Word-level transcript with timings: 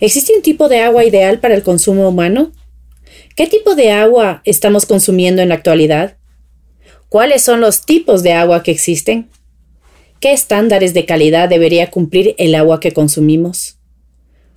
¿Existe 0.00 0.34
un 0.34 0.40
tipo 0.40 0.70
de 0.70 0.80
agua 0.80 1.04
ideal 1.04 1.40
para 1.40 1.54
el 1.54 1.62
consumo 1.62 2.08
humano? 2.08 2.52
¿Qué 3.36 3.46
tipo 3.46 3.74
de 3.74 3.90
agua 3.90 4.40
estamos 4.46 4.86
consumiendo 4.86 5.42
en 5.42 5.50
la 5.50 5.56
actualidad? 5.56 6.16
¿Cuáles 7.10 7.42
son 7.42 7.60
los 7.60 7.84
tipos 7.84 8.22
de 8.22 8.32
agua 8.32 8.62
que 8.62 8.70
existen? 8.70 9.28
¿Qué 10.18 10.32
estándares 10.32 10.94
de 10.94 11.04
calidad 11.04 11.50
debería 11.50 11.90
cumplir 11.90 12.34
el 12.38 12.54
agua 12.54 12.80
que 12.80 12.92
consumimos? 12.92 13.78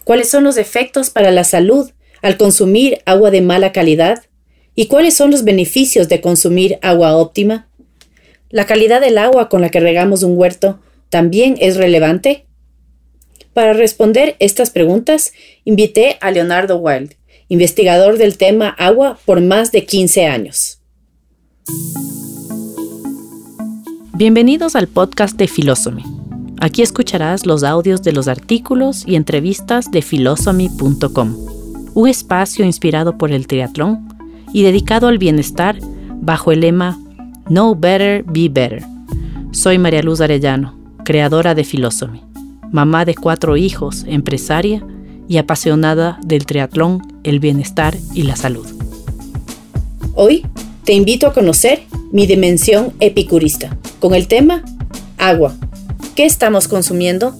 ¿Cuáles 0.05 0.29
son 0.29 0.45
los 0.45 0.55
efectos 0.55 1.09
para 1.09 1.31
la 1.31 1.43
salud 1.43 1.91
al 2.21 2.37
consumir 2.37 2.99
agua 3.05 3.29
de 3.29 3.41
mala 3.41 3.73
calidad? 3.73 4.23
¿Y 4.75 4.87
cuáles 4.87 5.13
son 5.13 5.29
los 5.29 5.43
beneficios 5.43 6.07
de 6.07 6.21
consumir 6.21 6.79
agua 6.81 7.17
óptima? 7.17 7.69
¿La 8.49 8.65
calidad 8.65 9.01
del 9.01 9.17
agua 9.17 9.49
con 9.49 9.59
la 9.59 9.69
que 9.69 9.81
regamos 9.81 10.23
un 10.23 10.37
huerto 10.37 10.79
también 11.09 11.57
es 11.59 11.75
relevante? 11.75 12.45
Para 13.53 13.73
responder 13.73 14.35
estas 14.39 14.71
preguntas, 14.71 15.31
invité 15.63 16.17
a 16.21 16.31
Leonardo 16.31 16.77
Wild, 16.77 17.13
investigador 17.49 18.17
del 18.17 18.37
tema 18.37 18.69
agua 18.69 19.19
por 19.25 19.41
más 19.41 19.71
de 19.71 19.85
15 19.85 20.25
años. 20.25 20.79
Bienvenidos 24.15 24.75
al 24.75 24.87
podcast 24.87 25.37
de 25.37 25.47
Philosophy. 25.47 26.03
Aquí 26.61 26.81
escucharás 26.81 27.45
los 27.45 27.63
audios 27.63 28.01
de 28.01 28.13
los 28.13 28.27
artículos 28.27 29.03
y 29.05 29.15
entrevistas 29.15 29.91
de 29.91 30.01
philosophy.com, 30.01 31.37
un 31.93 32.09
espacio 32.09 32.65
inspirado 32.65 33.19
por 33.19 33.31
el 33.31 33.45
triatlón 33.45 34.07
y 34.51 34.63
dedicado 34.63 35.07
al 35.07 35.19
bienestar 35.19 35.77
bajo 36.21 36.51
el 36.51 36.61
lema 36.61 36.97
Know 37.45 37.75
Better, 37.75 38.23
Be 38.23 38.49
Better. 38.49 38.83
Soy 39.51 39.77
María 39.77 40.01
Luz 40.01 40.21
Arellano, 40.21 40.75
creadora 41.03 41.53
de 41.53 41.63
Philosophy 41.63 42.32
mamá 42.73 43.05
de 43.05 43.13
cuatro 43.13 43.55
hijos, 43.55 44.03
empresaria 44.07 44.85
y 45.29 45.37
apasionada 45.37 46.19
del 46.25 46.45
triatlón, 46.45 47.01
el 47.23 47.39
bienestar 47.39 47.95
y 48.13 48.23
la 48.23 48.35
salud. 48.35 48.67
Hoy 50.15 50.45
te 50.83 50.93
invito 50.93 51.27
a 51.27 51.33
conocer 51.33 51.83
mi 52.11 52.25
dimensión 52.25 52.91
epicurista 52.99 53.77
con 53.99 54.15
el 54.15 54.27
tema 54.27 54.65
agua. 55.17 55.55
¿Qué 56.15 56.25
estamos 56.25 56.67
consumiendo? 56.67 57.35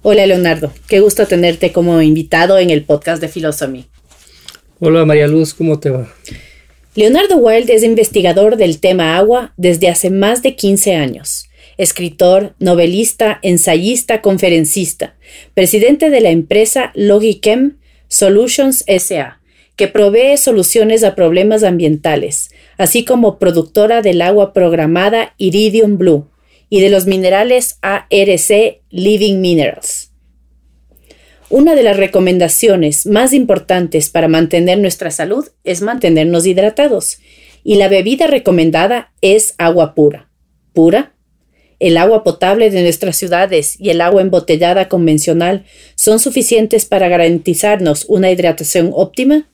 Hola 0.00 0.26
Leonardo, 0.26 0.72
qué 0.88 1.00
gusto 1.00 1.26
tenerte 1.26 1.70
como 1.70 2.00
invitado 2.00 2.58
en 2.58 2.70
el 2.70 2.82
podcast 2.82 3.20
de 3.20 3.28
Philosophy. 3.28 3.84
Hola 4.80 5.04
María 5.04 5.28
Luz, 5.28 5.52
¿cómo 5.54 5.78
te 5.78 5.90
va? 5.90 6.08
Leonardo 6.94 7.36
Wilde 7.36 7.74
es 7.74 7.82
investigador 7.84 8.58
del 8.58 8.78
tema 8.78 9.16
agua 9.16 9.54
desde 9.56 9.88
hace 9.88 10.10
más 10.10 10.42
de 10.42 10.56
15 10.56 10.94
años. 10.94 11.48
Escritor, 11.82 12.54
novelista, 12.60 13.40
ensayista, 13.42 14.22
conferencista, 14.22 15.16
presidente 15.52 16.10
de 16.10 16.20
la 16.20 16.30
empresa 16.30 16.92
Logichem 16.94 17.78
Solutions 18.06 18.84
SA, 18.86 19.40
que 19.74 19.88
provee 19.88 20.36
soluciones 20.36 21.02
a 21.02 21.16
problemas 21.16 21.64
ambientales, 21.64 22.52
así 22.78 23.04
como 23.04 23.40
productora 23.40 24.00
del 24.00 24.22
agua 24.22 24.52
programada 24.52 25.34
Iridium 25.38 25.98
Blue 25.98 26.30
y 26.68 26.80
de 26.80 26.88
los 26.88 27.06
minerales 27.06 27.78
ARC 27.82 28.80
Living 28.90 29.40
Minerals. 29.40 30.12
Una 31.50 31.74
de 31.74 31.82
las 31.82 31.96
recomendaciones 31.96 33.06
más 33.06 33.32
importantes 33.32 34.08
para 34.08 34.28
mantener 34.28 34.78
nuestra 34.78 35.10
salud 35.10 35.48
es 35.64 35.82
mantenernos 35.82 36.46
hidratados, 36.46 37.18
y 37.64 37.74
la 37.74 37.88
bebida 37.88 38.28
recomendada 38.28 39.12
es 39.20 39.56
agua 39.58 39.96
pura. 39.96 40.30
¿Pura? 40.72 41.12
¿El 41.82 41.96
agua 41.96 42.22
potable 42.22 42.70
de 42.70 42.82
nuestras 42.82 43.16
ciudades 43.16 43.74
y 43.80 43.90
el 43.90 44.00
agua 44.02 44.22
embotellada 44.22 44.88
convencional 44.88 45.64
son 45.96 46.20
suficientes 46.20 46.86
para 46.86 47.08
garantizarnos 47.08 48.04
una 48.04 48.30
hidratación 48.30 48.92
óptima? 48.94 49.50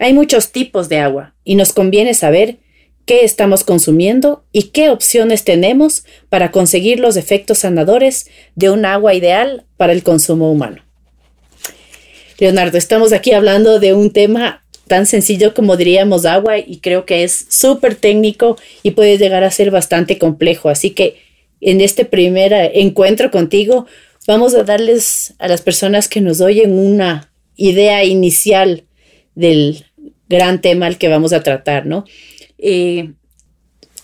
Hay 0.00 0.12
muchos 0.12 0.50
tipos 0.50 0.88
de 0.88 0.98
agua 0.98 1.36
y 1.44 1.54
nos 1.54 1.72
conviene 1.72 2.14
saber 2.14 2.56
qué 3.06 3.24
estamos 3.24 3.62
consumiendo 3.62 4.44
y 4.50 4.70
qué 4.70 4.90
opciones 4.90 5.44
tenemos 5.44 6.04
para 6.30 6.50
conseguir 6.50 6.98
los 6.98 7.16
efectos 7.16 7.58
sanadores 7.58 8.26
de 8.56 8.70
un 8.70 8.84
agua 8.84 9.14
ideal 9.14 9.66
para 9.76 9.92
el 9.92 10.02
consumo 10.02 10.50
humano. 10.50 10.82
Leonardo, 12.40 12.76
estamos 12.76 13.12
aquí 13.12 13.34
hablando 13.34 13.78
de 13.78 13.94
un 13.94 14.12
tema 14.12 14.64
tan 14.90 15.06
sencillo 15.06 15.54
como 15.54 15.76
diríamos 15.76 16.26
agua 16.26 16.58
y 16.58 16.78
creo 16.78 17.06
que 17.06 17.22
es 17.22 17.46
súper 17.48 17.94
técnico 17.94 18.58
y 18.82 18.90
puede 18.90 19.18
llegar 19.18 19.44
a 19.44 19.50
ser 19.52 19.70
bastante 19.70 20.18
complejo. 20.18 20.68
Así 20.68 20.90
que 20.90 21.16
en 21.60 21.80
este 21.80 22.04
primer 22.04 22.52
encuentro 22.74 23.30
contigo 23.30 23.86
vamos 24.26 24.52
a 24.56 24.64
darles 24.64 25.34
a 25.38 25.46
las 25.46 25.62
personas 25.62 26.08
que 26.08 26.20
nos 26.20 26.40
oyen 26.40 26.72
una 26.72 27.30
idea 27.54 28.02
inicial 28.02 28.82
del 29.36 29.86
gran 30.28 30.60
tema 30.60 30.86
al 30.86 30.98
que 30.98 31.06
vamos 31.06 31.32
a 31.32 31.44
tratar, 31.44 31.86
¿no? 31.86 32.04
Eh, 32.58 33.12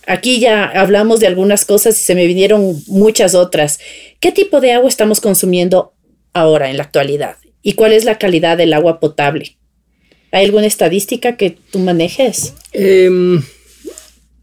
aquí 0.06 0.38
ya 0.38 0.66
hablamos 0.66 1.18
de 1.18 1.26
algunas 1.26 1.64
cosas 1.64 2.00
y 2.00 2.04
se 2.04 2.14
me 2.14 2.28
vinieron 2.28 2.80
muchas 2.86 3.34
otras. 3.34 3.80
¿Qué 4.20 4.30
tipo 4.30 4.60
de 4.60 4.70
agua 4.70 4.88
estamos 4.88 5.20
consumiendo 5.20 5.94
ahora 6.32 6.70
en 6.70 6.76
la 6.76 6.84
actualidad? 6.84 7.38
¿Y 7.60 7.72
cuál 7.72 7.92
es 7.92 8.04
la 8.04 8.18
calidad 8.18 8.56
del 8.56 8.72
agua 8.72 9.00
potable? 9.00 9.56
¿Hay 10.36 10.44
alguna 10.44 10.66
estadística 10.66 11.38
que 11.38 11.56
tú 11.70 11.78
manejes? 11.78 12.52
Em, 12.72 13.42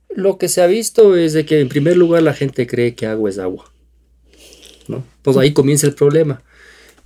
lo 0.09 0.40
que 0.40 0.50
se 0.50 0.64
ha 0.64 0.66
visto 0.66 1.16
es 1.16 1.34
de 1.34 1.46
que 1.46 1.59
en 1.59 1.70
primer 1.70 1.98
lugar 1.98 2.24
la 2.24 2.34
gente 2.34 2.66
cree 2.66 2.96
que 2.96 3.06
agua 3.06 3.30
es 3.30 3.38
agua. 3.38 3.72
¿no? 4.88 5.04
Pues 5.22 5.38
ahí 5.38 5.54
comienza 5.54 5.86
el 5.86 5.94
problema. 5.94 6.42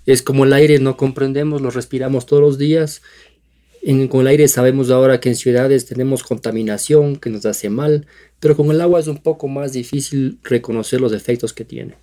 Es 0.06 0.22
como 0.22 0.46
el 0.46 0.54
aire, 0.54 0.80
no 0.80 0.96
comprendemos, 0.96 1.62
lo 1.62 1.70
respiramos 1.70 2.28
todos 2.28 2.42
los 2.42 2.58
días. 2.58 3.02
con 4.10 4.22
el 4.22 4.28
aire 4.28 4.48
sabemos 4.48 4.90
ahora 4.90 5.20
que 5.20 5.28
en 5.28 5.36
ciudades 5.36 5.86
tenemos 5.86 6.24
contaminación 6.24 7.18
que 7.18 7.30
nos 7.30 7.46
hace 7.46 7.70
mal, 7.70 8.08
pero 8.40 8.56
con 8.56 8.72
el 8.72 8.80
agua 8.80 9.02
es 9.02 9.08
un 9.08 9.18
poco 9.18 9.50
más 9.50 9.74
difícil 9.74 10.40
reconocer 10.44 11.02
los 11.02 11.12
efectos 11.12 11.52
que 11.52 11.66
tiene. 11.66 11.96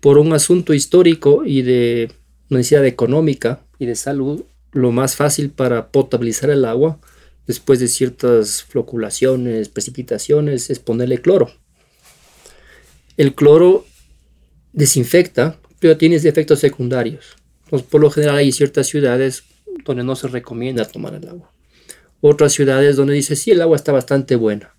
Por 0.00 0.18
un 0.18 0.34
asunto 0.34 0.74
histórico 0.74 1.46
y 1.46 1.62
de 1.62 2.12
necesidad 2.50 2.84
económica 2.84 3.62
y 3.78 3.86
de 3.86 3.94
salud, 3.94 4.44
lo 4.76 4.92
más 4.92 5.16
fácil 5.16 5.50
para 5.50 5.88
potabilizar 5.88 6.50
el 6.50 6.64
agua 6.64 6.98
después 7.46 7.80
de 7.80 7.88
ciertas 7.88 8.62
floculaciones, 8.62 9.68
precipitaciones, 9.68 10.70
es 10.70 10.78
ponerle 10.78 11.20
cloro. 11.20 11.50
El 13.16 13.34
cloro 13.34 13.86
desinfecta, 14.72 15.58
pero 15.78 15.96
tiene 15.96 16.16
efectos 16.16 16.60
secundarios. 16.60 17.36
por 17.70 18.00
lo 18.00 18.10
general 18.10 18.36
hay 18.36 18.52
ciertas 18.52 18.86
ciudades 18.86 19.44
donde 19.84 20.04
no 20.04 20.16
se 20.16 20.28
recomienda 20.28 20.84
tomar 20.84 21.14
el 21.14 21.28
agua. 21.28 21.52
Otras 22.20 22.52
ciudades 22.52 22.96
donde 22.96 23.14
dice, 23.14 23.36
sí, 23.36 23.50
el 23.50 23.62
agua 23.62 23.76
está 23.76 23.92
bastante 23.92 24.36
buena. 24.36 24.74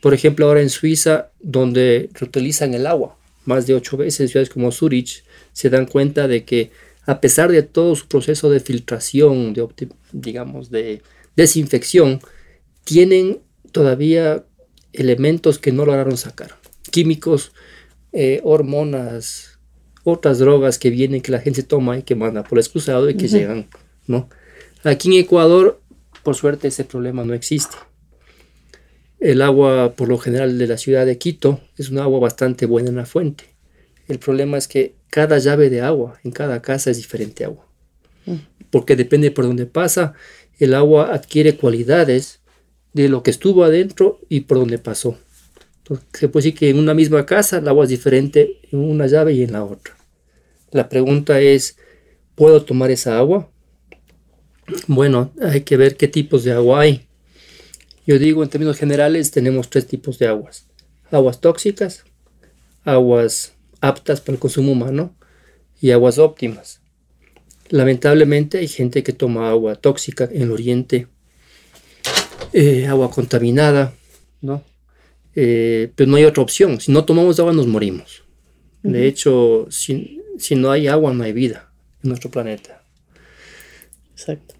Por 0.00 0.14
ejemplo, 0.14 0.46
ahora 0.46 0.60
en 0.60 0.70
Suiza, 0.70 1.30
donde 1.40 2.10
reutilizan 2.14 2.74
el 2.74 2.86
agua 2.86 3.16
más 3.44 3.66
de 3.66 3.74
ocho 3.74 3.96
veces, 3.96 4.30
ciudades 4.30 4.50
como 4.50 4.72
Zurich, 4.72 5.24
se 5.52 5.70
dan 5.70 5.86
cuenta 5.86 6.28
de 6.28 6.44
que 6.44 6.70
a 7.06 7.20
pesar 7.20 7.50
de 7.50 7.62
todo 7.62 7.94
su 7.96 8.08
proceso 8.08 8.50
de 8.50 8.60
filtración, 8.60 9.52
de, 9.52 9.66
digamos, 10.12 10.70
de 10.70 11.02
desinfección, 11.36 12.20
tienen 12.84 13.40
todavía 13.72 14.44
elementos 14.92 15.58
que 15.58 15.72
no 15.72 15.84
lograron 15.84 16.16
sacar. 16.16 16.56
Químicos, 16.90 17.52
eh, 18.12 18.40
hormonas, 18.44 19.58
otras 20.04 20.38
drogas 20.38 20.78
que 20.78 20.90
vienen, 20.90 21.20
que 21.20 21.32
la 21.32 21.40
gente 21.40 21.62
toma 21.62 21.98
y 21.98 22.02
que 22.02 22.14
manda 22.14 22.44
por 22.44 22.58
el 22.58 22.64
excusado 22.64 23.10
y 23.10 23.16
que 23.16 23.28
llegan, 23.28 23.68
¿no? 24.06 24.28
Aquí 24.84 25.08
en 25.08 25.24
Ecuador, 25.24 25.80
por 26.22 26.36
suerte, 26.36 26.68
ese 26.68 26.84
problema 26.84 27.24
no 27.24 27.34
existe. 27.34 27.76
El 29.18 29.40
agua, 29.40 29.94
por 29.96 30.08
lo 30.08 30.18
general, 30.18 30.58
de 30.58 30.66
la 30.66 30.76
ciudad 30.76 31.06
de 31.06 31.16
Quito 31.18 31.60
es 31.78 31.88
un 31.88 31.98
agua 31.98 32.20
bastante 32.20 32.66
buena 32.66 32.90
en 32.90 32.96
la 32.96 33.06
fuente. 33.06 33.53
El 34.08 34.18
problema 34.18 34.58
es 34.58 34.68
que 34.68 34.94
cada 35.08 35.38
llave 35.38 35.70
de 35.70 35.80
agua 35.80 36.18
en 36.24 36.30
cada 36.30 36.60
casa 36.60 36.90
es 36.90 36.96
diferente 36.96 37.44
agua. 37.44 37.66
Mm. 38.26 38.36
Porque 38.70 38.96
depende 38.96 39.30
por 39.30 39.44
dónde 39.44 39.66
pasa, 39.66 40.14
el 40.58 40.74
agua 40.74 41.14
adquiere 41.14 41.56
cualidades 41.56 42.40
de 42.92 43.08
lo 43.08 43.22
que 43.22 43.30
estuvo 43.30 43.64
adentro 43.64 44.20
y 44.28 44.40
por 44.40 44.58
dónde 44.58 44.78
pasó. 44.78 45.18
Entonces, 45.78 46.06
se 46.14 46.28
puede 46.28 46.44
decir 46.44 46.58
que 46.58 46.70
en 46.70 46.78
una 46.78 46.94
misma 46.94 47.26
casa 47.26 47.58
el 47.58 47.68
agua 47.68 47.84
es 47.84 47.90
diferente 47.90 48.60
en 48.70 48.78
una 48.78 49.06
llave 49.06 49.34
y 49.34 49.42
en 49.42 49.52
la 49.52 49.64
otra. 49.64 49.96
La 50.70 50.88
pregunta 50.88 51.40
es, 51.40 51.76
¿puedo 52.34 52.64
tomar 52.64 52.90
esa 52.90 53.18
agua? 53.18 53.50
Bueno, 54.86 55.32
hay 55.42 55.60
que 55.60 55.76
ver 55.76 55.96
qué 55.96 56.08
tipos 56.08 56.44
de 56.44 56.52
agua 56.52 56.80
hay. 56.80 57.06
Yo 58.06 58.18
digo, 58.18 58.42
en 58.42 58.48
términos 58.48 58.76
generales, 58.76 59.30
tenemos 59.30 59.70
tres 59.70 59.86
tipos 59.86 60.18
de 60.18 60.26
aguas. 60.26 60.66
Aguas 61.10 61.40
tóxicas, 61.40 62.04
aguas 62.84 63.53
aptas 63.88 64.20
para 64.20 64.34
el 64.34 64.40
consumo 64.40 64.72
humano 64.72 65.14
y 65.80 65.90
aguas 65.90 66.18
óptimas. 66.18 66.80
Lamentablemente 67.68 68.58
hay 68.58 68.68
gente 68.68 69.02
que 69.02 69.12
toma 69.12 69.50
agua 69.50 69.74
tóxica 69.74 70.28
en 70.30 70.42
el 70.42 70.50
oriente, 70.50 71.08
eh, 72.52 72.86
agua 72.86 73.10
contaminada, 73.10 73.94
¿no? 74.40 74.62
Eh, 75.34 75.90
pero 75.94 76.10
no 76.10 76.16
hay 76.16 76.24
otra 76.24 76.42
opción. 76.42 76.80
Si 76.80 76.92
no 76.92 77.04
tomamos 77.04 77.38
agua 77.40 77.52
nos 77.52 77.66
morimos. 77.66 78.22
De 78.82 79.06
hecho, 79.06 79.66
si, 79.70 80.20
si 80.38 80.56
no 80.56 80.70
hay 80.70 80.88
agua, 80.88 81.14
no 81.14 81.24
hay 81.24 81.32
vida 81.32 81.72
en 82.02 82.10
nuestro 82.10 82.30
planeta. 82.30 82.82
Exacto. 84.12 84.54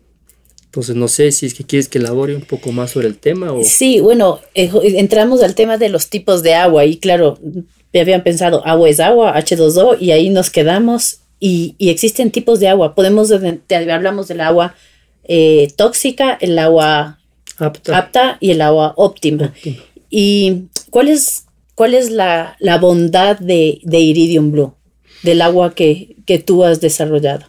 Entonces, 0.64 0.96
no 0.96 1.08
sé 1.08 1.30
si 1.30 1.46
es 1.46 1.54
que 1.54 1.64
quieres 1.64 1.88
que 1.88 1.98
elabore 1.98 2.34
un 2.34 2.42
poco 2.42 2.72
más 2.72 2.90
sobre 2.90 3.06
el 3.06 3.18
tema 3.18 3.52
o... 3.52 3.62
Sí, 3.62 4.00
bueno, 4.00 4.40
eh, 4.54 4.70
entramos 4.96 5.42
al 5.42 5.54
tema 5.54 5.76
de 5.78 5.90
los 5.90 6.08
tipos 6.08 6.42
de 6.42 6.54
agua 6.54 6.86
y 6.86 6.96
claro, 6.96 7.38
habían 8.00 8.22
pensado, 8.22 8.66
agua 8.66 8.88
es 8.88 9.00
agua, 9.00 9.36
H2O, 9.36 9.98
y 10.00 10.10
ahí 10.10 10.30
nos 10.30 10.50
quedamos. 10.50 11.20
Y, 11.40 11.74
y 11.78 11.90
existen 11.90 12.30
tipos 12.30 12.60
de 12.60 12.68
agua. 12.68 12.94
Podemos, 12.94 13.32
te, 13.66 13.76
hablamos 13.92 14.28
del 14.28 14.40
agua 14.40 14.74
eh, 15.24 15.72
tóxica, 15.76 16.38
el 16.40 16.58
agua 16.58 17.18
apta, 17.58 17.98
apta 17.98 18.38
y 18.40 18.50
el 18.50 18.62
agua 18.62 18.94
óptima. 18.96 19.46
Óptima. 19.46 19.76
¿Y 20.10 20.64
cuál 20.90 21.08
es, 21.08 21.44
cuál 21.74 21.94
es 21.94 22.10
la, 22.10 22.56
la 22.60 22.78
bondad 22.78 23.38
de, 23.38 23.80
de, 23.82 23.98
Iridium 24.00 24.52
Blue, 24.52 24.74
del 25.22 25.42
agua 25.42 25.74
que, 25.74 26.16
que 26.24 26.38
tú 26.38 26.64
has 26.64 26.80
desarrollado? 26.80 27.46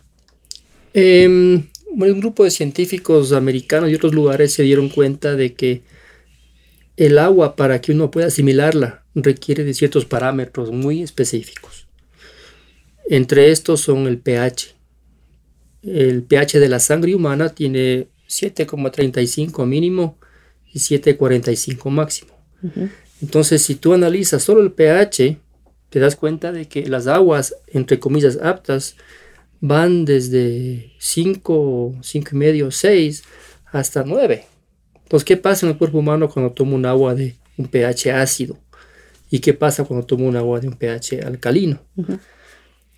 Eh, 0.94 1.28
un 1.28 2.20
grupo 2.20 2.44
de 2.44 2.52
científicos 2.52 3.32
americanos 3.32 3.90
y 3.90 3.96
otros 3.96 4.14
lugares 4.14 4.54
se 4.54 4.64
dieron 4.64 4.90
cuenta 4.90 5.36
de 5.36 5.54
que 5.54 5.84
el 6.98 7.18
agua, 7.18 7.56
para 7.56 7.82
que 7.82 7.92
uno 7.92 8.12
pueda 8.12 8.28
asimilarla, 8.28 9.05
requiere 9.16 9.64
de 9.64 9.74
ciertos 9.74 10.06
parámetros 10.06 10.72
muy 10.72 11.02
específicos. 11.02 11.88
Entre 13.08 13.52
estos 13.52 13.82
son 13.82 14.08
el 14.08 14.18
pH. 14.20 14.76
El 15.84 16.24
pH 16.24 16.60
de 16.60 16.70
la 16.70 16.80
sangre 16.80 17.16
humana 17.16 17.50
tiene 17.50 18.08
7,35 18.28 19.66
mínimo 19.66 20.18
y 20.74 20.80
7,45 20.80 21.90
máximo. 21.90 22.34
Uh 22.62 22.68
-huh. 22.68 22.90
Entonces, 23.22 23.62
si 23.62 23.76
tú 23.76 23.94
analizas 23.94 24.44
solo 24.44 24.62
el 24.62 24.72
pH, 24.72 25.38
te 25.90 26.00
das 26.00 26.16
cuenta 26.16 26.52
de 26.52 26.68
que 26.68 26.88
las 26.88 27.08
aguas, 27.08 27.56
entre 27.68 28.00
comillas, 28.00 28.38
aptas, 28.42 28.96
van 29.62 30.06
desde 30.06 30.92
5, 31.00 31.96
5 32.02 32.30
y 32.32 32.36
medio, 32.36 32.72
6 32.72 33.24
hasta 33.72 34.04
9. 34.04 34.46
Entonces, 35.04 35.26
¿qué 35.26 35.38
pasa 35.38 35.66
en 35.66 35.74
el 35.74 35.78
cuerpo 35.78 36.00
humano 36.00 36.30
cuando 36.30 36.52
tomo 36.52 36.76
un 36.76 36.86
agua 36.86 37.16
de 37.16 37.36
un 37.58 37.68
pH 37.68 38.12
ácido? 38.12 38.58
¿Y 39.30 39.40
qué 39.40 39.54
pasa 39.54 39.84
cuando 39.84 40.06
tomo 40.06 40.28
un 40.28 40.36
agua 40.36 40.60
de 40.60 40.68
un 40.68 40.76
pH 40.76 41.22
alcalino? 41.26 41.82
Uh 41.96 42.04
-huh. 42.04 42.20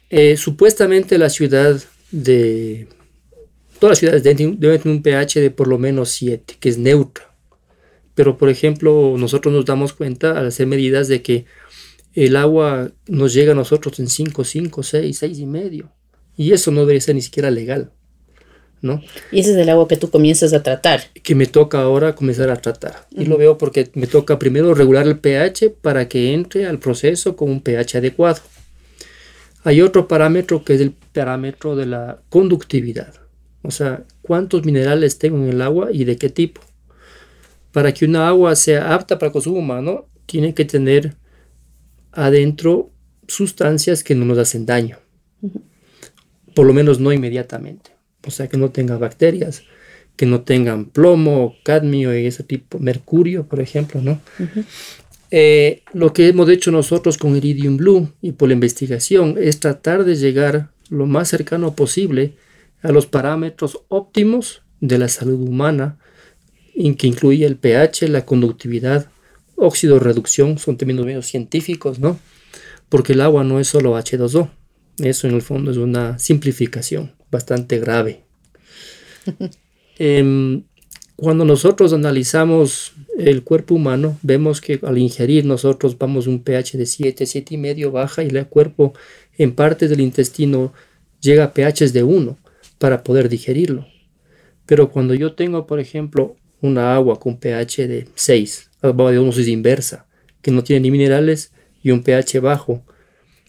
eh, 0.09 0.37
supuestamente 0.37 1.17
la 1.17 1.29
ciudad 1.29 1.81
de... 2.11 2.87
Todas 3.79 3.91
las 3.91 3.99
ciudades 3.99 4.23
deben, 4.23 4.59
deben 4.59 4.81
tener 4.81 4.97
un 4.97 5.03
pH 5.03 5.39
de 5.39 5.51
por 5.51 5.67
lo 5.67 5.77
menos 5.77 6.09
7, 6.09 6.55
que 6.59 6.69
es 6.69 6.77
neutro. 6.77 7.25
Pero, 8.15 8.37
por 8.37 8.49
ejemplo, 8.49 9.15
nosotros 9.17 9.53
nos 9.53 9.65
damos 9.65 9.93
cuenta 9.93 10.39
al 10.39 10.47
hacer 10.47 10.65
medidas 10.65 11.07
de 11.07 11.21
que 11.21 11.45
el 12.15 12.35
agua 12.35 12.91
nos 13.07 13.31
llega 13.33 13.51
a 13.51 13.55
nosotros 13.55 13.99
en 13.99 14.07
5, 14.07 14.43
5, 14.43 14.81
6, 14.81 15.17
6 15.17 15.37
y 15.37 15.45
medio. 15.45 15.91
Y 16.35 16.51
eso 16.51 16.71
no 16.71 16.79
debería 16.79 17.01
ser 17.01 17.13
ni 17.13 17.21
siquiera 17.21 17.51
legal, 17.51 17.91
¿no? 18.81 19.01
Y 19.31 19.39
ese 19.39 19.51
es 19.51 19.57
el 19.57 19.69
agua 19.69 19.87
que 19.87 19.97
tú 19.97 20.09
comienzas 20.09 20.53
a 20.53 20.63
tratar. 20.63 21.01
Que 21.23 21.35
me 21.35 21.45
toca 21.45 21.81
ahora 21.81 22.15
comenzar 22.15 22.49
a 22.49 22.57
tratar. 22.57 23.07
Uh 23.11 23.17
-huh. 23.17 23.21
Y 23.23 23.25
lo 23.25 23.37
veo 23.37 23.57
porque 23.57 23.89
me 23.93 24.07
toca 24.07 24.39
primero 24.39 24.73
regular 24.73 25.07
el 25.07 25.19
pH 25.19 25.69
para 25.81 26.07
que 26.07 26.33
entre 26.33 26.65
al 26.65 26.79
proceso 26.79 27.35
con 27.35 27.49
un 27.49 27.61
pH 27.61 27.97
adecuado. 27.97 28.41
Hay 29.63 29.81
otro 29.81 30.07
parámetro 30.07 30.63
que 30.63 30.75
es 30.75 30.81
el 30.81 30.91
parámetro 30.91 31.75
de 31.75 31.85
la 31.85 32.19
conductividad. 32.29 33.13
O 33.63 33.71
sea, 33.71 34.03
cuántos 34.21 34.63
minerales 34.63 35.17
tengo 35.17 35.37
en 35.37 35.49
el 35.49 35.61
agua 35.61 35.89
y 35.91 36.05
de 36.05 36.15
qué 36.15 36.29
tipo. 36.29 36.61
Para 37.71 37.93
que 37.93 38.05
una 38.05 38.27
agua 38.27 38.55
sea 38.55 38.93
apta 38.93 39.19
para 39.19 39.31
consumo 39.31 39.59
humano, 39.59 40.05
tiene 40.25 40.53
que 40.53 40.65
tener 40.65 41.15
adentro 42.11 42.91
sustancias 43.27 44.03
que 44.03 44.15
no 44.15 44.25
nos 44.25 44.37
hacen 44.37 44.65
daño. 44.65 44.97
Uh 45.41 45.49
-huh 45.49 45.61
por 46.57 46.65
lo 46.65 46.73
menos 46.73 46.99
no 46.99 47.13
inmediatamente. 47.13 47.91
O 48.27 48.31
sea, 48.31 48.47
que 48.47 48.57
no 48.57 48.69
tenga 48.71 48.97
bacterias, 48.97 49.63
que 50.17 50.25
no 50.25 50.41
tengan 50.41 50.85
plomo, 50.85 51.55
cadmio 51.63 52.17
y 52.17 52.25
ese 52.25 52.43
tipo, 52.43 52.79
mercurio, 52.79 53.47
por 53.47 53.61
ejemplo, 53.61 54.01
¿no? 54.01 54.19
Uh 54.39 54.43
-huh. 54.43 54.65
eh, 55.31 55.83
lo 55.93 56.11
que 56.11 56.27
hemos 56.27 56.49
hecho 56.49 56.71
nosotros 56.71 57.17
con 57.17 57.35
Iridium 57.35 57.77
Blue 57.77 58.11
y 58.21 58.33
por 58.33 58.49
la 58.49 58.53
investigación 58.53 59.35
es 59.37 59.59
tratar 59.59 60.03
de 60.03 60.15
llegar 60.15 60.71
lo 60.89 61.05
más 61.05 61.29
cercano 61.29 61.75
posible 61.75 62.33
a 62.81 62.91
los 62.91 63.05
parámetros 63.05 63.81
óptimos 63.89 64.63
de 64.81 64.97
la 64.97 65.07
salud 65.07 65.39
humana, 65.47 65.97
en 66.75 66.95
que 66.95 67.07
incluye 67.07 67.45
el 67.45 67.57
pH, 67.57 68.07
la 68.07 68.25
conductividad, 68.25 69.09
óxido 69.55 69.99
reducción, 69.99 70.57
son 70.59 70.77
términos 70.77 71.05
medio 71.05 71.21
científicos, 71.21 71.99
¿no? 71.99 72.19
Porque 72.89 73.13
el 73.13 73.21
agua 73.21 73.43
no 73.43 73.59
es 73.59 73.67
solo 73.67 73.97
H2O, 73.97 74.49
eso 74.99 75.27
en 75.27 75.33
el 75.33 75.41
fondo 75.41 75.71
es 75.71 75.77
una 75.77 76.17
simplificación 76.19 77.16
bastante 77.31 77.79
grave. 77.79 78.23
eh, 79.99 80.61
cuando 81.17 81.45
nosotros 81.45 81.93
analizamos 81.93 82.93
el 83.17 83.43
cuerpo 83.43 83.73
humano, 83.73 84.19
vemos 84.21 84.61
que 84.61 84.79
al 84.83 84.99
ingerir 84.99 85.45
nosotros 85.45 85.97
vamos 85.97 86.27
un 86.27 86.43
pH 86.43 86.77
de 86.77 86.85
7, 86.85 87.25
7 87.25 87.55
y 87.55 87.57
medio 87.57 87.91
baja 87.91 88.23
y 88.23 88.27
el 88.27 88.45
cuerpo 88.45 88.93
en 89.35 89.55
parte 89.55 89.87
del 89.87 90.01
intestino 90.01 90.73
llega 91.19 91.45
a 91.45 91.53
pHs 91.53 91.91
de 91.91 92.03
1 92.03 92.37
para 92.77 93.03
poder 93.03 93.29
digerirlo. 93.29 93.87
Pero 94.67 94.91
cuando 94.91 95.15
yo 95.15 95.33
tengo, 95.33 95.65
por 95.65 95.79
ejemplo, 95.79 96.35
una 96.61 96.93
agua 96.93 97.19
con 97.19 97.37
pH 97.37 97.87
de 97.87 98.07
6, 98.13 98.69
agua 98.83 99.11
de 99.11 99.17
osmosis 99.17 99.47
inversa, 99.47 100.05
que 100.43 100.51
no 100.51 100.63
tiene 100.63 100.81
ni 100.81 100.91
minerales 100.91 101.51
y 101.81 101.89
un 101.89 102.03
pH 102.03 102.39
bajo, 102.41 102.83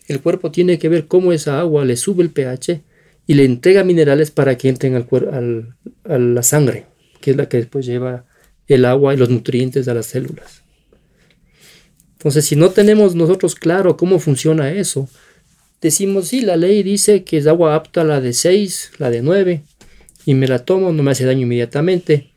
el 0.06 0.22
cuerpo 0.22 0.50
tiene 0.50 0.78
que 0.78 0.88
ver 0.88 1.06
cómo 1.06 1.32
esa 1.32 1.60
agua 1.60 1.84
le 1.84 1.96
sube 1.96 2.22
el 2.22 2.30
pH 2.30 2.80
y 3.28 3.34
le 3.34 3.44
entrega 3.44 3.84
minerales 3.84 4.30
para 4.30 4.56
que 4.56 4.70
entren 4.70 4.94
al, 4.94 5.06
al, 5.30 5.76
a 6.04 6.18
la 6.18 6.42
sangre, 6.42 6.86
que 7.20 7.32
es 7.32 7.36
la 7.36 7.46
que 7.46 7.58
después 7.58 7.84
lleva 7.84 8.24
el 8.66 8.86
agua 8.86 9.12
y 9.12 9.18
los 9.18 9.28
nutrientes 9.28 9.86
a 9.86 9.92
las 9.92 10.06
células. 10.06 10.62
Entonces, 12.14 12.46
si 12.46 12.56
no 12.56 12.70
tenemos 12.70 13.14
nosotros 13.14 13.54
claro 13.54 13.98
cómo 13.98 14.18
funciona 14.18 14.72
eso, 14.72 15.10
decimos, 15.82 16.28
sí, 16.28 16.40
la 16.40 16.56
ley 16.56 16.82
dice 16.82 17.22
que 17.22 17.36
es 17.36 17.46
agua 17.46 17.74
apta 17.74 18.02
la 18.02 18.22
de 18.22 18.32
6, 18.32 18.92
la 18.96 19.10
de 19.10 19.20
9, 19.20 19.62
y 20.24 20.34
me 20.34 20.48
la 20.48 20.60
tomo, 20.60 20.90
no 20.90 21.02
me 21.02 21.10
hace 21.10 21.26
daño 21.26 21.42
inmediatamente. 21.42 22.30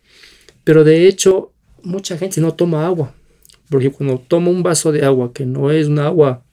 Pero 0.66 0.84
de 0.84 1.08
hecho, 1.08 1.54
mucha 1.84 2.18
gente 2.18 2.42
no 2.42 2.54
toma 2.54 2.86
agua, 2.86 3.16
porque 3.70 3.92
cuando 3.92 4.20
toma 4.20 4.50
un 4.50 4.62
vaso 4.62 4.92
de 4.92 5.06
agua 5.06 5.32
que 5.34 5.46
no 5.46 5.72
es 5.72 5.88
una 5.88 6.08
agua 6.08 6.44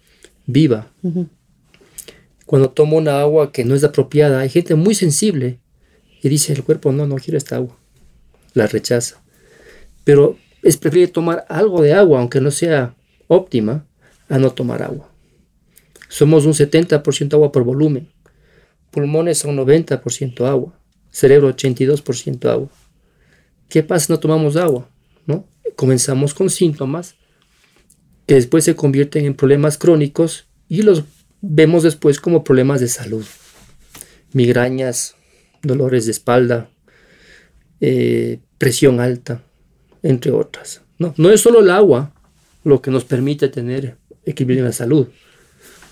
viva. 0.47 0.93
Cuando 2.49 2.71
tomo 2.71 2.97
una 2.97 3.21
agua 3.21 3.53
que 3.53 3.63
no 3.67 3.75
es 3.75 3.85
apropiada, 3.85 4.41
hay 4.41 4.49
gente 4.49 4.75
muy 4.75 4.95
sensible 4.95 5.61
y 6.23 6.31
dice 6.31 6.55
el 6.55 6.65
cuerpo, 6.65 6.93
no, 6.93 7.07
no 7.07 7.17
quiero 7.17 7.37
esta 7.37 7.57
agua. 7.57 7.77
La 8.55 8.67
rechaza. 8.67 9.21
Pero 10.03 10.39
es 10.63 10.79
preferible 10.79 11.13
tomar 11.13 11.45
algo 11.51 11.83
de 11.83 11.93
agua, 11.93 12.21
aunque 12.21 12.41
no 12.41 12.51
sea 12.51 12.97
óptima, 13.27 13.87
a 14.31 14.39
no 14.39 14.51
tomar 14.51 14.83
agua. 14.83 15.13
Somos 16.09 16.47
un 16.47 16.55
70% 16.55 17.35
agua 17.35 17.53
por 17.53 17.65
volumen. 17.65 18.09
Pulmones 18.93 19.37
son 19.37 19.55
90% 19.55 20.47
agua. 20.47 20.81
Cerebro 21.11 21.55
82% 21.55 22.49
agua. 22.49 22.71
¿Qué 23.69 23.83
pasa 23.83 24.07
si 24.07 24.13
no 24.15 24.21
tomamos 24.21 24.57
agua? 24.57 24.89
¿No? 25.27 25.47
Comenzamos 25.77 26.33
con 26.33 26.49
síntomas 26.49 27.15
que 28.25 28.37
después 28.37 28.65
se 28.65 28.75
convierten 28.75 29.27
en 29.27 29.35
problemas 29.35 29.77
crónicos 29.77 30.47
y 30.67 30.81
los 30.81 31.05
vemos 31.41 31.83
después 31.83 32.21
como 32.21 32.45
problemas 32.45 32.81
de 32.81 32.89
salud. 32.89 33.25
Migrañas, 34.33 35.15
dolores 35.63 36.07
de 36.07 36.13
espalda, 36.13 36.71
eh, 37.81 38.41
presión 38.59 39.01
alta, 39.01 39.43
entre 40.03 40.33
otras. 40.33 40.83
No, 40.99 41.15
no 41.17 41.31
es 41.31 41.41
solo 41.41 41.61
el 41.61 41.71
agua 41.71 42.13
lo 42.65 42.83
que 42.83 42.91
nos 42.91 43.05
permite 43.05 43.49
tener 43.49 43.97
equilibrio 44.25 44.61
en 44.61 44.67
la 44.67 44.73
salud. 44.73 45.09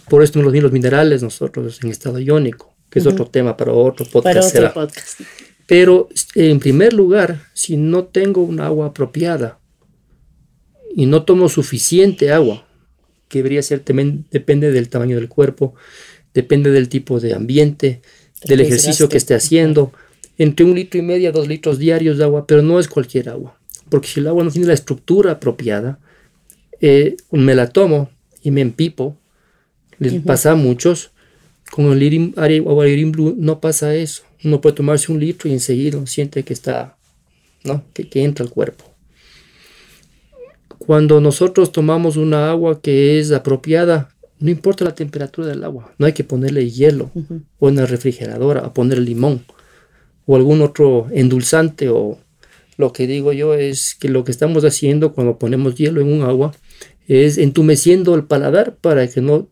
Por 0.08 0.22
esto 0.22 0.42
los, 0.42 0.54
los 0.54 0.72
minerales 0.72 1.22
nosotros 1.22 1.80
en 1.82 1.90
estado 1.90 2.18
iónico, 2.18 2.74
que 2.90 2.98
es 2.98 3.06
uh 3.06 3.10
-huh. 3.10 3.12
otro 3.12 3.26
tema 3.26 3.56
para 3.56 3.72
otro 3.72 4.06
podcast. 4.06 4.52
Para 4.54 4.68
otro 4.68 4.74
podcast. 4.74 5.20
Pero 5.66 6.08
en 6.34 6.60
primer 6.60 6.92
lugar, 6.92 7.42
si 7.54 7.76
no 7.76 8.04
tengo 8.04 8.42
un 8.42 8.60
agua 8.60 8.86
apropiada, 8.86 9.58
y 10.96 11.04
no 11.04 11.24
tomo 11.24 11.50
suficiente 11.50 12.32
agua, 12.32 12.65
que 13.28 13.38
debería 13.38 13.62
ser, 13.62 13.82
depende 13.84 14.72
del 14.72 14.88
tamaño 14.88 15.16
del 15.16 15.28
cuerpo, 15.28 15.74
depende 16.34 16.70
del 16.70 16.88
tipo 16.88 17.18
de 17.20 17.34
ambiente, 17.34 18.00
del 18.44 18.60
ejercicio 18.60 19.08
que 19.08 19.16
esté 19.16 19.34
haciendo, 19.34 19.92
entre 20.38 20.66
un 20.66 20.74
litro 20.74 21.00
y 21.00 21.02
medio 21.02 21.28
a 21.28 21.32
dos 21.32 21.48
litros 21.48 21.78
diarios 21.78 22.18
de 22.18 22.24
agua, 22.24 22.46
pero 22.46 22.62
no 22.62 22.78
es 22.78 22.88
cualquier 22.88 23.28
agua, 23.28 23.58
porque 23.88 24.08
si 24.08 24.20
el 24.20 24.28
agua 24.28 24.44
no 24.44 24.50
tiene 24.50 24.68
la 24.68 24.74
estructura 24.74 25.32
apropiada, 25.32 25.98
eh, 26.80 27.16
me 27.30 27.54
la 27.54 27.68
tomo 27.68 28.10
y 28.42 28.50
me 28.50 28.60
empipo, 28.60 29.16
les 29.98 30.12
uh 30.12 30.16
-huh. 30.16 30.24
pasa 30.24 30.52
a 30.52 30.54
muchos, 30.56 31.10
con 31.70 31.86
el 31.86 32.02
irim, 32.02 32.34
agua 32.36 32.88
irim 32.88 33.12
blue 33.12 33.34
no 33.36 33.60
pasa 33.60 33.94
eso, 33.94 34.22
uno 34.44 34.60
puede 34.60 34.76
tomarse 34.76 35.10
un 35.10 35.18
litro 35.18 35.48
y 35.48 35.52
enseguida 35.54 36.06
siente 36.06 36.42
que 36.42 36.52
está, 36.52 36.96
¿no? 37.64 37.82
que, 37.94 38.08
que 38.08 38.22
entra 38.22 38.44
al 38.44 38.50
cuerpo. 38.50 38.95
Cuando 40.86 41.20
nosotros 41.20 41.72
tomamos 41.72 42.16
una 42.16 42.50
agua 42.50 42.80
que 42.80 43.18
es 43.18 43.32
apropiada, 43.32 44.10
no 44.38 44.50
importa 44.50 44.84
la 44.84 44.94
temperatura 44.94 45.48
del 45.48 45.64
agua, 45.64 45.92
no 45.98 46.06
hay 46.06 46.12
que 46.12 46.24
ponerle 46.24 46.70
hielo 46.70 47.10
o 47.58 47.68
en 47.68 47.76
la 47.76 47.86
refrigeradora, 47.86 48.60
a 48.60 48.72
poner 48.72 48.98
limón 48.98 49.44
o 50.26 50.36
algún 50.36 50.62
otro 50.62 51.08
endulzante 51.12 51.88
o 51.88 52.18
lo 52.76 52.92
que 52.92 53.06
digo 53.06 53.32
yo 53.32 53.54
es 53.54 53.94
que 53.94 54.08
lo 54.08 54.24
que 54.24 54.30
estamos 54.30 54.64
haciendo 54.64 55.12
cuando 55.12 55.38
ponemos 55.38 55.74
hielo 55.76 56.00
en 56.00 56.12
un 56.12 56.22
agua 56.22 56.54
es 57.08 57.38
entumeciendo 57.38 58.14
el 58.14 58.24
paladar 58.24 58.76
para 58.76 59.08
que 59.08 59.20
no 59.20 59.48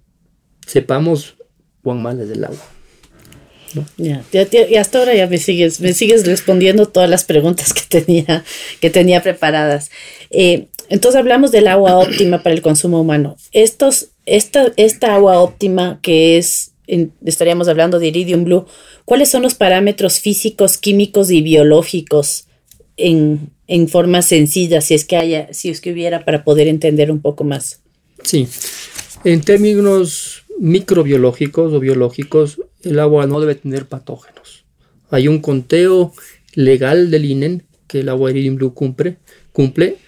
sepamos 0.67 1.37
cuán 1.83 2.03
mal 2.03 2.21
es 2.21 2.31
el 2.31 2.45
agua. 2.45 2.65
Ya, 3.97 4.23
hasta 4.79 4.99
ahora 4.99 5.15
ya 5.15 5.27
me 5.27 5.39
sigues, 5.39 5.81
me 5.81 5.95
sigues 5.95 6.27
respondiendo 6.27 6.87
todas 6.87 7.11
las 7.11 7.25
preguntas 7.25 7.73
que 7.73 8.01
tenía, 8.01 8.45
que 8.81 8.91
tenía 8.91 9.23
preparadas. 9.23 9.91
Eh, 10.31 10.69
entonces 10.89 11.19
hablamos 11.19 11.53
del 11.53 11.69
agua 11.69 11.99
óptima 11.99 12.43
para 12.43 12.55
el 12.55 12.63
consumo 12.63 13.01
humano. 13.01 13.37
Esta, 13.53 13.91
agua 15.15 15.41
óptima 15.41 15.99
que 16.03 16.39
es, 16.39 16.73
estaríamos 17.25 17.69
hablando 17.69 17.99
de 17.99 18.09
Iridium 18.09 18.45
Blue, 18.45 18.67
¿cuáles 19.05 19.29
son 19.29 19.43
los 19.43 19.55
parámetros 19.55 20.21
físicos, 20.21 20.79
químicos 20.79 21.31
y 21.31 21.43
biológicos 21.43 22.47
en, 22.97 23.51
en 23.67 23.89
forma 23.89 24.23
sencilla, 24.23 24.81
si 24.81 24.95
es 24.95 25.05
que 25.05 25.17
haya, 25.17 25.49
si 25.53 25.71
es 25.71 25.81
que 25.81 25.93
hubiera, 25.93 26.25
para 26.25 26.45
poder 26.45 26.69
entender 26.69 27.11
un 27.11 27.21
poco 27.21 27.45
más? 27.45 27.81
Sí, 28.23 28.47
en 29.25 29.41
términos 29.41 30.45
microbiológicos 30.59 31.73
o 31.73 31.81
biológicos, 31.81 32.61
el 32.83 33.01
agua 33.01 33.27
no 33.27 33.41
debe 33.41 33.55
tener 33.55 33.87
patógenos. 33.87 34.65
Hay 35.11 35.29
un 35.29 35.41
conteo 35.41 36.13
legal 36.55 37.11
del 37.11 37.25
INEN 37.25 37.65
que 37.87 38.01
el 38.01 38.09
agua 38.09 38.31
Iridium 38.31 38.57
Blue 38.57 38.75
cumple, 38.75 39.17
cumple 39.53 39.99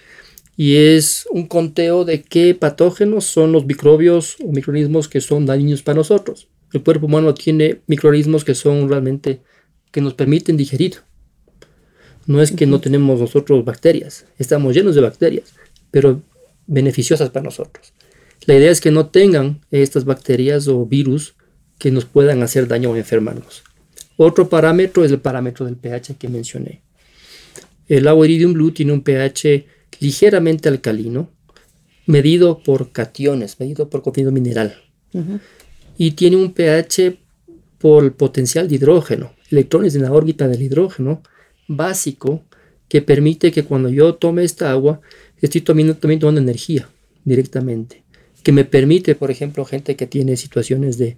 y 0.57 0.75
es 0.75 1.27
un 1.29 1.47
conteo 1.47 2.03
de 2.03 2.23
qué 2.23 2.55
patógenos 2.55 3.25
son 3.25 3.51
los 3.51 3.67
microbios 3.67 4.37
o 4.43 4.51
microorganismos 4.51 5.07
que 5.07 5.21
son 5.21 5.45
dañinos 5.45 5.83
para 5.83 5.97
nosotros. 5.97 6.49
El 6.73 6.81
cuerpo 6.81 7.05
humano 7.05 7.35
tiene 7.35 7.81
microorganismos 7.85 8.43
que 8.43 8.55
son 8.55 8.89
realmente 8.89 9.41
que 9.91 10.01
nos 10.01 10.15
permiten 10.15 10.57
digerir. 10.57 10.95
No 12.25 12.41
es 12.41 12.51
que 12.51 12.65
no 12.65 12.81
tenemos 12.81 13.21
nosotros 13.21 13.63
bacterias, 13.63 14.25
estamos 14.39 14.75
llenos 14.75 14.95
de 14.95 15.01
bacterias, 15.01 15.53
pero 15.91 16.23
beneficiosas 16.65 17.29
para 17.29 17.45
nosotros. 17.45 17.93
La 18.45 18.55
idea 18.55 18.71
es 18.71 18.81
que 18.81 18.91
no 18.91 19.07
tengan 19.07 19.61
estas 19.69 20.05
bacterias 20.05 20.67
o 20.67 20.85
virus 20.87 21.35
que 21.77 21.91
nos 21.91 22.05
puedan 22.05 22.41
hacer 22.41 22.67
daño 22.67 22.91
o 22.91 22.95
enfermarnos. 22.95 23.63
Otro 24.17 24.49
parámetro 24.49 25.05
es 25.05 25.11
el 25.11 25.19
parámetro 25.19 25.67
del 25.67 25.75
pH 25.75 26.15
que 26.17 26.27
mencioné. 26.27 26.81
El 27.87 28.07
agua 28.07 28.25
Iridium 28.25 28.53
Blue 28.53 28.71
tiene 28.71 28.91
un 28.91 29.03
pH 29.03 29.76
ligeramente 29.99 30.69
alcalino, 30.69 31.29
medido 32.05 32.63
por 32.63 32.91
cationes, 32.91 33.59
medido 33.59 33.89
por 33.89 34.01
contenido 34.01 34.31
mineral. 34.31 34.81
Y 35.97 36.11
tiene 36.11 36.37
un 36.37 36.53
pH 36.53 37.17
por 37.77 38.03
el 38.03 38.11
potencial 38.11 38.67
de 38.67 38.75
hidrógeno, 38.75 39.33
electrones 39.49 39.95
en 39.95 40.03
la 40.03 40.11
órbita 40.11 40.47
del 40.47 40.61
hidrógeno 40.61 41.21
básico 41.67 42.43
que 42.87 43.01
permite 43.01 43.51
que 43.51 43.63
cuando 43.63 43.89
yo 43.89 44.15
tome 44.15 44.43
esta 44.43 44.71
agua, 44.71 45.01
estoy 45.41 45.61
tomando, 45.61 45.95
tomando 45.95 46.29
energía 46.29 46.87
directamente 47.25 48.07
que 48.47 48.53
me 48.53 48.63
permite, 48.63 49.13
por 49.13 49.29
ejemplo, 49.29 49.65
gente 49.65 49.97
que 49.97 50.07
tiene 50.07 50.37
situaciones 50.37 50.97
de 50.97 51.17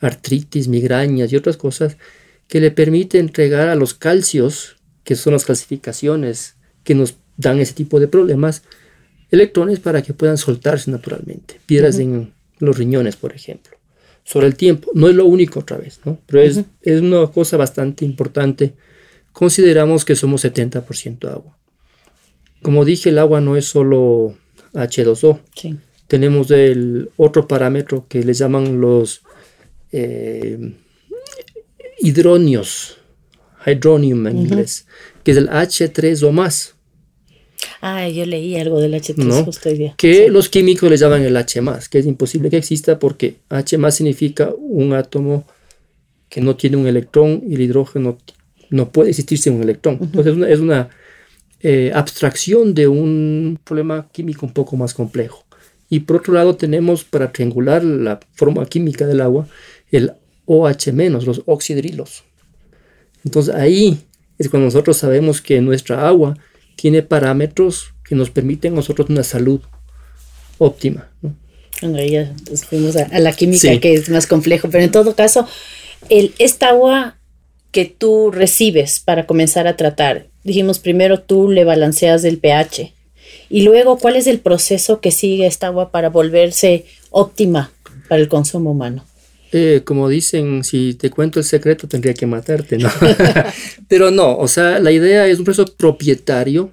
artritis, 0.00 0.68
migrañas 0.68 1.32
y 1.32 1.36
otras 1.36 1.56
cosas, 1.56 1.96
que 2.48 2.60
le 2.60 2.70
permite 2.70 3.18
entregar 3.18 3.70
a 3.70 3.74
los 3.74 3.94
calcios, 3.94 4.76
que 5.02 5.14
son 5.16 5.32
las 5.32 5.46
calcificaciones 5.46 6.56
que 6.84 6.94
nos 6.94 7.16
dan 7.36 7.58
ese 7.60 7.74
tipo 7.74 8.00
de 8.00 8.08
problemas, 8.08 8.62
electrones 9.30 9.80
para 9.80 10.02
que 10.02 10.14
puedan 10.14 10.38
soltarse 10.38 10.90
naturalmente, 10.90 11.60
piedras 11.66 11.98
en 11.98 12.32
los 12.58 12.76
riñones, 12.78 13.16
por 13.16 13.34
ejemplo. 13.34 13.76
Sobre 14.24 14.46
el 14.46 14.56
tiempo, 14.56 14.90
no 14.94 15.08
es 15.08 15.14
lo 15.14 15.26
único 15.26 15.60
otra 15.60 15.76
vez, 15.76 16.00
¿no? 16.04 16.18
pero 16.26 16.42
es, 16.42 16.60
es 16.82 17.00
una 17.00 17.26
cosa 17.28 17.56
bastante 17.56 18.04
importante. 18.04 18.74
Consideramos 19.32 20.04
que 20.04 20.16
somos 20.16 20.44
70% 20.44 21.30
agua. 21.30 21.56
Como 22.62 22.84
dije, 22.84 23.10
el 23.10 23.18
agua 23.18 23.40
no 23.40 23.56
es 23.56 23.66
solo 23.66 24.34
H2O. 24.72 25.40
Sí 25.54 25.76
tenemos 26.06 26.50
el 26.50 27.10
otro 27.16 27.48
parámetro 27.48 28.06
que 28.08 28.22
le 28.22 28.32
llaman 28.32 28.80
los 28.80 29.22
eh, 29.92 30.74
hidronios, 31.98 32.98
hydronium 33.64 34.26
en 34.28 34.38
inglés, 34.38 34.86
que 35.24 35.32
es 35.32 35.36
el 35.36 35.48
H3 35.48 36.22
o 36.22 36.32
más. 36.32 36.75
Ah, 37.80 38.08
yo 38.08 38.26
leí 38.26 38.56
algo 38.56 38.80
del 38.80 38.94
H3 38.94 39.44
justo 39.44 39.68
hoy 39.68 39.78
día. 39.78 39.94
Que 39.96 40.28
los 40.28 40.48
químicos 40.48 40.90
le 40.90 40.96
llaman 40.96 41.22
el 41.22 41.36
H 41.36 41.60
más, 41.60 41.88
que 41.88 41.98
es 41.98 42.06
imposible 42.06 42.50
que 42.50 42.56
exista 42.56 42.98
porque 42.98 43.36
H 43.48 43.78
más 43.78 43.96
significa 43.96 44.50
un 44.56 44.92
átomo 44.92 45.46
que 46.28 46.40
no 46.40 46.56
tiene 46.56 46.76
un 46.76 46.86
electrón 46.86 47.42
y 47.46 47.54
el 47.54 47.62
hidrógeno 47.62 48.18
no 48.70 48.90
puede 48.90 49.10
existir 49.10 49.38
sin 49.38 49.54
un 49.54 49.62
electrón. 49.62 49.98
Entonces 50.00 50.36
es 50.48 50.60
una, 50.60 50.88
eh, 51.60 51.90
abstracción 51.94 52.74
de 52.74 52.86
un 52.86 53.58
problema 53.64 54.08
químico 54.12 54.44
un 54.44 54.52
poco 54.52 54.76
más 54.76 54.92
complejo. 54.92 55.44
Y 55.88 56.00
por 56.00 56.16
otro 56.16 56.34
lado 56.34 56.54
tenemos 56.54 57.04
para 57.04 57.32
triangular 57.32 57.82
la 57.82 58.20
forma 58.34 58.66
química 58.66 59.06
del 59.06 59.20
agua 59.20 59.48
el 59.90 60.12
OH-, 60.44 61.24
los 61.24 61.42
oxidrilos. 61.46 62.24
Entonces 63.24 63.54
ahí 63.54 63.98
es 64.38 64.48
cuando 64.48 64.66
nosotros 64.66 64.96
sabemos 64.96 65.40
que 65.40 65.60
nuestra 65.60 66.06
agua 66.06 66.36
tiene 66.76 67.02
parámetros 67.02 67.94
que 68.04 68.14
nos 68.14 68.30
permiten 68.30 68.74
a 68.74 68.76
nosotros 68.76 69.10
una 69.10 69.24
salud 69.24 69.60
óptima. 70.58 71.08
Bueno, 71.80 71.98
ahí 71.98 72.12
ya 72.12 72.32
fuimos 72.68 72.96
a, 72.96 73.18
la 73.18 73.32
química 73.32 73.78
que 73.80 73.94
es 73.94 74.08
más 74.08 74.26
complejo, 74.26 74.68
pero 74.70 74.84
en 74.84 74.92
todo 74.92 75.14
caso, 75.14 75.46
el, 76.08 76.34
esta 76.38 76.68
agua 76.68 77.18
que 77.72 77.84
tú 77.84 78.30
recibes 78.30 79.00
para 79.00 79.26
comenzar 79.26 79.66
a 79.66 79.76
tratar, 79.76 80.28
dijimos 80.44 80.78
primero 80.78 81.20
tú 81.20 81.50
le 81.50 81.64
balanceas 81.64 82.24
el 82.24 82.38
pH 82.38 82.94
y 83.48 83.62
luego, 83.62 83.98
¿cuál 83.98 84.16
es 84.16 84.26
el 84.26 84.40
proceso 84.40 85.00
que 85.00 85.10
sigue 85.10 85.46
esta 85.46 85.68
agua 85.68 85.90
para 85.90 86.08
volverse 86.08 86.86
óptima 87.10 87.70
para 88.08 88.20
el 88.20 88.28
consumo 88.28 88.70
humano? 88.70 89.04
Eh, 89.52 89.82
como 89.84 90.08
dicen, 90.08 90.64
si 90.64 90.94
te 90.94 91.10
cuento 91.10 91.38
el 91.38 91.44
secreto 91.44 91.86
tendría 91.86 92.14
que 92.14 92.26
matarte, 92.26 92.78
¿no? 92.78 92.90
Pero 93.88 94.10
no, 94.10 94.36
o 94.36 94.48
sea, 94.48 94.78
la 94.80 94.90
idea 94.90 95.26
es 95.26 95.38
un 95.38 95.44
proceso 95.44 95.72
propietario. 95.76 96.72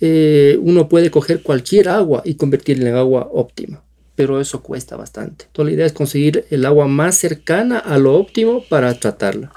Eh, 0.00 0.58
uno 0.60 0.88
puede 0.88 1.10
coger 1.10 1.42
cualquier 1.42 1.88
agua 1.88 2.22
y 2.24 2.34
convertirla 2.34 2.88
en 2.88 2.96
agua 2.96 3.28
óptima, 3.30 3.82
pero 4.14 4.40
eso 4.40 4.62
cuesta 4.62 4.96
bastante. 4.96 5.44
Entonces 5.44 5.72
la 5.72 5.76
idea 5.76 5.86
es 5.86 5.92
conseguir 5.92 6.46
el 6.48 6.64
agua 6.64 6.88
más 6.88 7.18
cercana 7.18 7.78
a 7.78 7.98
lo 7.98 8.14
óptimo 8.14 8.64
para 8.66 8.94
tratarla. 8.94 9.52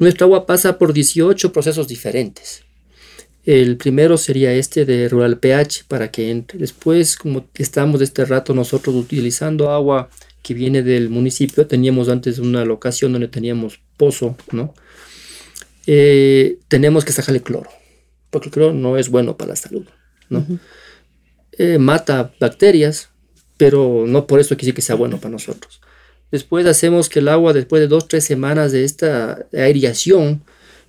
Nuestra 0.00 0.24
agua 0.24 0.46
pasa 0.46 0.78
por 0.78 0.92
18 0.92 1.52
procesos 1.52 1.86
diferentes. 1.86 2.64
El 3.44 3.76
primero 3.76 4.18
sería 4.18 4.52
este 4.52 4.84
de 4.84 5.08
Rural 5.08 5.38
pH 5.38 5.84
para 5.86 6.10
que 6.10 6.30
entre. 6.30 6.58
Después, 6.58 7.16
como 7.16 7.46
estamos 7.54 8.00
este 8.02 8.24
rato 8.24 8.52
nosotros 8.52 8.96
utilizando 8.96 9.70
agua 9.70 10.10
que 10.46 10.54
viene 10.54 10.84
del 10.84 11.08
municipio, 11.10 11.66
teníamos 11.66 12.08
antes 12.08 12.38
una 12.38 12.64
locación 12.64 13.10
donde 13.10 13.26
teníamos 13.26 13.80
pozo, 13.96 14.36
¿no? 14.52 14.74
Eh, 15.88 16.58
tenemos 16.68 17.04
que 17.04 17.10
sacarle 17.10 17.42
cloro, 17.42 17.68
porque 18.30 18.46
el 18.46 18.52
cloro 18.52 18.72
no 18.72 18.96
es 18.96 19.08
bueno 19.08 19.36
para 19.36 19.50
la 19.50 19.56
salud, 19.56 19.86
¿no? 20.28 20.46
Eh, 21.50 21.78
mata 21.78 22.32
bacterias, 22.38 23.08
pero 23.56 24.04
no 24.06 24.28
por 24.28 24.38
eso 24.38 24.56
quiere 24.56 24.72
que 24.72 24.82
sea 24.82 24.94
bueno 24.94 25.18
para 25.18 25.32
nosotros. 25.32 25.80
Después 26.30 26.64
hacemos 26.66 27.08
que 27.08 27.18
el 27.18 27.26
agua, 27.26 27.52
después 27.52 27.80
de 27.80 27.88
dos, 27.88 28.06
tres 28.06 28.22
semanas 28.22 28.70
de 28.70 28.84
esta 28.84 29.46
aireación, 29.52 30.44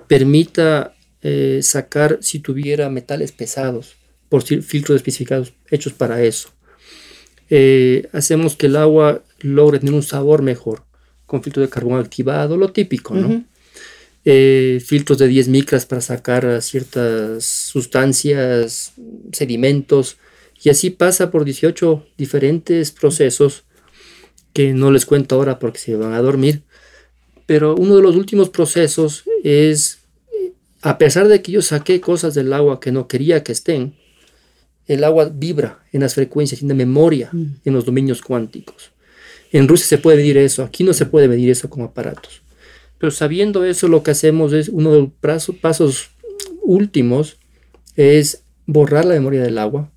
permita 0.07 0.93
eh, 1.23 1.61
sacar 1.63 2.19
si 2.21 2.37
tuviera 2.37 2.91
metales 2.91 3.31
pesados 3.31 3.95
por 4.29 4.43
filtros 4.43 4.97
especificados 4.97 5.53
hechos 5.71 5.93
para 5.93 6.21
eso. 6.21 6.49
Eh, 7.49 8.07
hacemos 8.11 8.55
que 8.55 8.67
el 8.67 8.75
agua 8.75 9.23
logre 9.39 9.79
tener 9.79 9.93
un 9.93 10.03
sabor 10.03 10.41
mejor 10.41 10.83
con 11.25 11.43
filtro 11.43 11.61
de 11.61 11.69
carbón 11.69 11.99
activado, 11.99 12.57
lo 12.57 12.71
típico, 12.71 13.13
¿no? 13.13 13.43
Eh, 14.23 14.81
filtros 14.85 15.17
de 15.17 15.27
10 15.27 15.49
micras 15.49 15.85
para 15.85 16.01
sacar 16.01 16.61
ciertas 16.61 17.43
sustancias, 17.45 18.93
sedimentos, 19.31 20.17
y 20.63 20.69
así 20.69 20.89
pasa 20.89 21.31
por 21.31 21.45
18 21.45 22.05
diferentes 22.17 22.91
procesos 22.91 23.63
que 24.53 24.73
no 24.73 24.91
les 24.91 25.05
cuento 25.05 25.35
ahora 25.35 25.59
porque 25.59 25.79
se 25.79 25.95
van 25.95 26.13
a 26.13 26.21
dormir. 26.21 26.63
Pero 27.45 27.75
uno 27.75 27.95
de 27.95 28.01
los 28.01 28.15
últimos 28.15 28.49
procesos 28.49 29.23
es 29.43 29.99
a 30.81 30.97
pesar 30.97 31.27
de 31.27 31.41
que 31.41 31.51
yo 31.51 31.61
saqué 31.61 31.99
cosas 32.01 32.33
del 32.33 32.53
agua 32.53 32.79
que 32.79 32.91
no 32.91 33.07
quería 33.07 33.43
que 33.43 33.51
estén, 33.51 33.95
el 34.85 35.03
agua 35.03 35.29
vibra 35.33 35.83
en 35.91 36.01
las 36.01 36.15
frecuencias, 36.15 36.59
tiene 36.59 36.73
memoria 36.73 37.29
mm. 37.31 37.45
en 37.65 37.73
los 37.73 37.85
dominios 37.85 38.21
cuánticos. 38.21 38.91
En 39.57 39.67
Rusia 39.67 39.87
se 39.87 39.97
puede 39.97 40.17
medir 40.17 40.37
eso, 40.37 40.63
aquí 40.63 40.83
no 40.83 40.93
se 40.93 41.07
puede 41.07 41.27
medir 41.27 41.49
eso 41.49 41.67
con 41.67 41.81
aparatos. 41.81 42.43
Pero 42.99 43.09
sabiendo 43.09 43.65
eso, 43.65 43.87
lo 43.87 44.03
que 44.03 44.11
hacemos 44.11 44.53
es, 44.53 44.69
uno 44.69 44.93
de 44.93 44.99
los 45.23 45.55
pasos 45.59 46.11
últimos 46.61 47.37
es 47.95 48.43
borrar 48.67 49.05
la 49.05 49.15
memoria 49.15 49.41
del 49.41 49.57
agua 49.57 49.89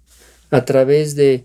a 0.51 0.65
través 0.65 1.15
de 1.15 1.45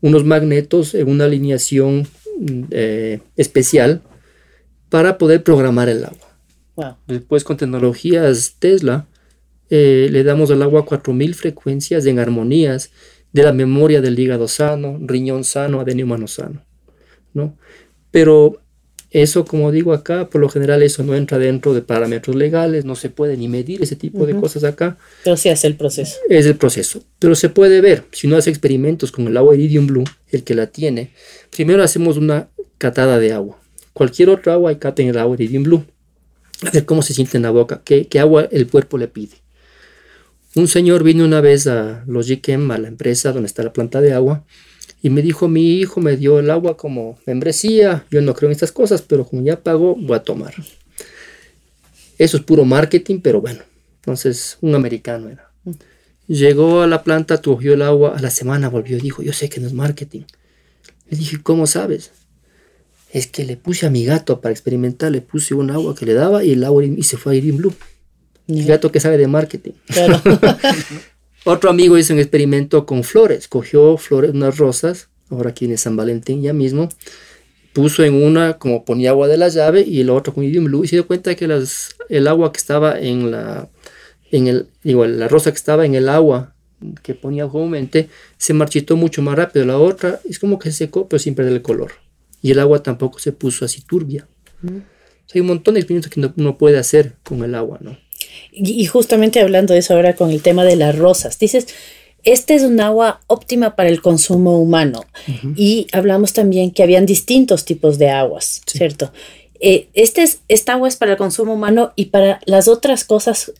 unos 0.00 0.24
magnetos 0.24 0.96
en 0.96 1.08
una 1.08 1.26
alineación 1.26 2.08
mm, 2.40 2.62
eh, 2.72 3.20
especial 3.36 4.02
para 4.88 5.16
poder 5.16 5.44
programar 5.44 5.88
el 5.88 6.04
agua. 6.04 6.36
Wow. 6.74 6.96
Después 7.06 7.44
con 7.44 7.58
tecnologías 7.58 8.56
Tesla 8.58 9.06
eh, 9.70 10.08
le 10.10 10.24
damos 10.24 10.50
al 10.50 10.62
agua 10.62 10.84
4000 10.84 11.36
frecuencias 11.36 12.06
en 12.06 12.18
armonías 12.18 12.90
de 13.32 13.44
la 13.44 13.52
memoria 13.52 14.00
del 14.00 14.18
hígado 14.18 14.48
sano, 14.48 14.98
riñón 15.00 15.44
sano, 15.44 15.78
adenio 15.78 16.06
humano 16.06 16.26
sano, 16.26 16.64
¿no? 17.34 17.56
Pero 18.10 18.62
eso, 19.12 19.44
como 19.44 19.70
digo 19.70 19.92
acá, 19.92 20.30
por 20.30 20.40
lo 20.40 20.48
general 20.48 20.82
eso 20.82 21.02
no 21.02 21.14
entra 21.14 21.38
dentro 21.38 21.74
de 21.74 21.82
parámetros 21.82 22.34
legales, 22.34 22.86
no 22.86 22.96
se 22.96 23.10
puede 23.10 23.36
ni 23.36 23.46
medir 23.46 23.82
ese 23.82 23.94
tipo 23.94 24.24
de 24.24 24.34
cosas 24.34 24.64
acá. 24.64 24.96
Pero 25.22 25.36
sí 25.36 25.50
hace 25.50 25.66
el 25.66 25.76
proceso. 25.76 26.16
Es 26.30 26.46
el 26.46 26.56
proceso. 26.56 27.04
Pero 27.18 27.34
se 27.34 27.50
puede 27.50 27.82
ver, 27.82 28.04
si 28.12 28.26
uno 28.26 28.38
hace 28.38 28.48
experimentos 28.48 29.12
con 29.12 29.26
el 29.26 29.36
agua 29.36 29.54
Iridium 29.54 29.86
Blue, 29.86 30.04
el 30.30 30.44
que 30.44 30.54
la 30.54 30.68
tiene, 30.68 31.12
primero 31.54 31.82
hacemos 31.82 32.16
una 32.16 32.48
catada 32.78 33.18
de 33.18 33.32
agua. 33.32 33.60
Cualquier 33.92 34.30
otra 34.30 34.54
agua, 34.54 34.70
hay 34.70 34.76
cata 34.76 35.02
en 35.02 35.08
el 35.08 35.18
agua 35.18 35.34
Iridium 35.34 35.64
Blue. 35.64 35.84
A 36.66 36.70
ver 36.70 36.86
cómo 36.86 37.02
se 37.02 37.12
siente 37.12 37.36
en 37.36 37.42
la 37.42 37.50
boca, 37.50 37.82
qué, 37.84 38.06
qué 38.06 38.18
agua 38.18 38.48
el 38.50 38.66
cuerpo 38.66 38.96
le 38.96 39.08
pide. 39.08 39.36
Un 40.54 40.68
señor 40.68 41.02
vino 41.02 41.24
una 41.24 41.42
vez 41.42 41.66
a 41.66 42.04
Logikem, 42.06 42.70
a 42.70 42.78
la 42.78 42.88
empresa 42.88 43.32
donde 43.32 43.46
está 43.46 43.62
la 43.62 43.72
planta 43.74 44.00
de 44.00 44.14
agua, 44.14 44.44
y 45.02 45.10
me 45.10 45.20
dijo, 45.20 45.48
mi 45.48 45.80
hijo 45.80 46.00
me 46.00 46.16
dio 46.16 46.38
el 46.38 46.48
agua 46.48 46.76
como 46.76 47.18
membresía, 47.26 48.06
yo 48.10 48.22
no 48.22 48.34
creo 48.34 48.48
en 48.48 48.52
estas 48.52 48.70
cosas, 48.70 49.02
pero 49.02 49.26
como 49.26 49.42
ya 49.42 49.60
pagó, 49.60 49.96
voy 49.96 50.16
a 50.16 50.22
tomar. 50.22 50.54
Eso 52.18 52.36
es 52.36 52.42
puro 52.44 52.64
marketing, 52.64 53.18
pero 53.20 53.40
bueno, 53.40 53.62
entonces 53.96 54.58
un 54.60 54.76
americano 54.76 55.28
era. 55.28 55.50
Llegó 56.28 56.82
a 56.82 56.86
la 56.86 57.02
planta, 57.02 57.42
cogió 57.42 57.74
el 57.74 57.82
agua, 57.82 58.16
a 58.16 58.22
la 58.22 58.30
semana 58.30 58.68
volvió 58.68 58.96
y 58.96 59.00
dijo, 59.00 59.22
yo 59.22 59.32
sé 59.32 59.48
que 59.48 59.60
no 59.60 59.66
es 59.66 59.72
marketing. 59.72 60.22
Le 61.10 61.18
dije, 61.18 61.42
¿cómo 61.42 61.66
sabes? 61.66 62.12
Es 63.10 63.26
que 63.26 63.44
le 63.44 63.56
puse 63.56 63.86
a 63.86 63.90
mi 63.90 64.04
gato 64.04 64.40
para 64.40 64.52
experimentar, 64.52 65.10
le 65.10 65.20
puse 65.20 65.54
un 65.54 65.72
agua 65.72 65.96
que 65.96 66.06
le 66.06 66.14
daba 66.14 66.44
y 66.44 66.52
el 66.52 66.62
agua 66.62 66.84
y 66.84 67.02
se 67.02 67.16
fue 67.16 67.32
a 67.32 67.36
ir 67.36 67.50
en 67.50 67.56
blue. 67.56 67.74
El 68.46 68.64
gato 68.66 68.92
que 68.92 69.00
sabe 69.00 69.18
de 69.18 69.26
marketing. 69.26 69.72
Claro. 69.86 70.22
Otro 71.44 71.70
amigo 71.70 71.98
hizo 71.98 72.12
un 72.12 72.20
experimento 72.20 72.86
con 72.86 73.02
flores, 73.02 73.48
cogió 73.48 73.96
flores, 73.96 74.30
unas 74.32 74.58
rosas, 74.58 75.08
ahora 75.28 75.50
aquí 75.50 75.64
en 75.64 75.76
San 75.76 75.96
Valentín 75.96 76.40
ya 76.40 76.52
mismo, 76.52 76.88
puso 77.72 78.04
en 78.04 78.14
una 78.14 78.58
como 78.58 78.84
ponía 78.84 79.10
agua 79.10 79.26
de 79.26 79.38
la 79.38 79.48
llave 79.48 79.82
y 79.82 80.00
el 80.00 80.10
otro 80.10 80.34
con 80.34 80.44
Iridium 80.44 80.66
Blue 80.66 80.84
y 80.84 80.88
se 80.88 80.96
dio 80.96 81.06
cuenta 81.06 81.34
que 81.34 81.48
las, 81.48 81.96
el 82.08 82.28
agua 82.28 82.52
que 82.52 82.58
estaba 82.58 82.98
en 82.98 83.30
la, 83.32 83.68
en 84.30 84.46
el, 84.46 84.68
digo, 84.84 85.04
la 85.06 85.26
rosa 85.26 85.50
que 85.50 85.56
estaba 85.56 85.84
en 85.84 85.94
el 85.94 86.08
agua 86.08 86.54
que 87.02 87.14
ponía 87.14 87.48
comúnmente 87.48 88.08
se 88.36 88.54
marchitó 88.54 88.96
mucho 88.96 89.22
más 89.22 89.36
rápido. 89.36 89.64
La 89.64 89.78
otra 89.78 90.20
es 90.28 90.38
como 90.38 90.58
que 90.58 90.70
se 90.70 90.78
secó 90.78 91.08
pero 91.08 91.18
sin 91.18 91.34
perder 91.34 91.54
el 91.54 91.62
color. 91.62 91.92
Y 92.40 92.50
el 92.50 92.60
agua 92.60 92.82
tampoco 92.82 93.18
se 93.18 93.32
puso 93.32 93.64
así 93.64 93.82
turbia. 93.82 94.26
O 94.62 94.68
sea, 94.68 95.34
hay 95.34 95.40
un 95.40 95.46
montón 95.48 95.74
de 95.74 95.80
experimentos 95.80 96.10
que 96.10 96.20
uno, 96.20 96.32
uno 96.36 96.58
puede 96.58 96.78
hacer 96.78 97.14
con 97.22 97.42
el 97.42 97.54
agua, 97.54 97.78
¿no? 97.80 97.96
Y, 98.50 98.82
y 98.82 98.86
justamente 98.86 99.40
hablando 99.40 99.74
de 99.74 99.80
eso 99.80 99.94
ahora 99.94 100.14
con 100.14 100.30
el 100.30 100.42
tema 100.42 100.64
de 100.64 100.76
las 100.76 100.96
rosas, 100.96 101.38
dices, 101.38 101.66
este 102.24 102.54
es 102.54 102.62
un 102.62 102.80
agua 102.80 103.20
óptima 103.26 103.74
para 103.74 103.88
el 103.88 104.00
consumo 104.00 104.60
humano. 104.60 105.04
Y 105.56 105.88
hablamos 105.92 106.32
también 106.32 106.70
que 106.70 106.82
habían 106.82 107.06
distintos 107.06 107.64
tipos 107.64 107.98
de 107.98 108.10
aguas, 108.10 108.62
¿cierto? 108.66 109.12
Eh, 109.60 109.88
este 109.94 110.22
es, 110.22 110.40
esta 110.48 110.74
agua 110.74 110.88
es 110.88 110.96
para 110.96 111.12
el 111.12 111.18
consumo 111.18 111.54
humano 111.54 111.92
y 111.96 112.06
para 112.06 112.40
las 112.46 112.68
otras 112.68 113.04
cosas, 113.04 113.52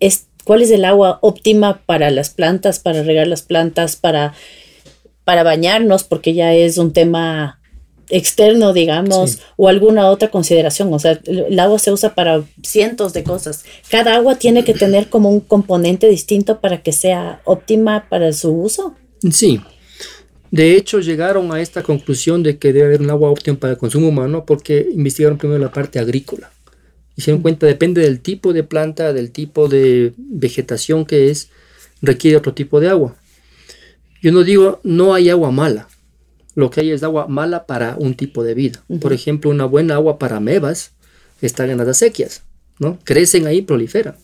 es, 0.00 0.26
¿cuál 0.44 0.62
es 0.62 0.70
el 0.70 0.84
agua 0.84 1.18
óptima 1.22 1.82
para 1.86 2.10
las 2.10 2.30
plantas, 2.30 2.78
para 2.78 3.02
regar 3.02 3.26
las 3.26 3.42
plantas, 3.42 3.96
para, 3.96 4.34
para 5.24 5.42
bañarnos? 5.42 6.04
Porque 6.04 6.34
ya 6.34 6.52
es 6.54 6.76
un 6.76 6.92
tema 6.92 7.59
externo, 8.10 8.72
digamos, 8.72 9.30
Sí. 9.32 9.38
o 9.56 9.68
alguna 9.68 10.08
otra 10.10 10.30
consideración. 10.30 10.92
O 10.92 10.98
sea, 10.98 11.20
el 11.26 11.40
el 11.50 11.58
agua 11.60 11.78
se 11.78 11.92
usa 11.92 12.14
para 12.14 12.42
cientos 12.62 13.12
de 13.12 13.22
cosas. 13.24 13.64
Cada 13.90 14.14
agua 14.14 14.36
tiene 14.36 14.64
que 14.64 14.74
tener 14.74 15.08
como 15.08 15.30
un 15.30 15.40
componente 15.40 16.08
distinto 16.08 16.60
para 16.60 16.82
que 16.82 16.92
sea 16.92 17.40
óptima 17.44 18.06
para 18.08 18.32
su 18.32 18.50
uso. 18.52 18.94
Sí. 19.32 19.60
De 20.50 20.76
hecho, 20.76 20.98
llegaron 21.00 21.52
a 21.52 21.60
esta 21.60 21.82
conclusión 21.82 22.42
de 22.42 22.58
que 22.58 22.72
debe 22.72 22.86
haber 22.86 23.00
un 23.02 23.10
agua 23.10 23.30
óptima 23.30 23.56
para 23.58 23.74
el 23.74 23.78
consumo 23.78 24.08
humano 24.08 24.44
porque 24.44 24.86
investigaron 24.92 25.38
primero 25.38 25.60
la 25.60 25.70
parte 25.72 25.98
agrícola. 26.00 26.50
Hicieron 27.16 27.42
cuenta, 27.42 27.66
depende 27.66 28.00
del 28.00 28.20
tipo 28.20 28.52
de 28.52 28.64
planta, 28.64 29.12
del 29.12 29.30
tipo 29.30 29.68
de 29.68 30.12
vegetación 30.16 31.04
que 31.04 31.30
es, 31.30 31.50
requiere 32.02 32.36
otro 32.36 32.54
tipo 32.54 32.80
de 32.80 32.88
agua. 32.88 33.14
Yo 34.22 34.32
no 34.32 34.42
digo, 34.42 34.80
no 34.82 35.14
hay 35.14 35.30
agua 35.30 35.50
mala. 35.50 35.88
Lo 36.60 36.68
que 36.68 36.82
hay 36.82 36.90
es 36.90 37.02
agua 37.02 37.26
mala 37.26 37.64
para 37.64 37.96
un 37.98 38.12
tipo 38.14 38.44
de 38.44 38.52
vida. 38.52 38.84
Por 39.00 39.14
ejemplo, 39.14 39.50
una 39.50 39.64
buena 39.64 39.94
agua 39.94 40.18
para 40.18 40.36
amebas 40.36 40.92
está 41.40 41.64
en 41.64 41.78
las 41.78 41.88
acequias, 41.88 42.42
¿no? 42.78 42.98
Crecen 43.02 43.46
ahí, 43.46 43.62
proliferan. 43.62 44.16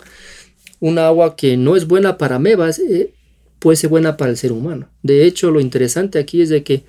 Una 0.79 1.07
agua 1.07 1.35
que 1.35 1.57
no 1.57 1.77
es 1.77 1.87
buena 1.87 2.19
para 2.19 2.37
amebas 2.37 2.79
eh, 2.79 3.15
puede 3.59 3.79
ser 3.79 3.89
buena 3.89 4.19
para 4.19 4.31
el 4.31 4.37
ser 4.37 4.53
humano. 4.53 4.91
De 5.03 5.25
hecho, 5.25 5.51
lo 5.51 5.61
interesante 5.61 6.19
aquí 6.19 6.43
es 6.43 6.51
de 6.51 6.63
que 6.63 6.85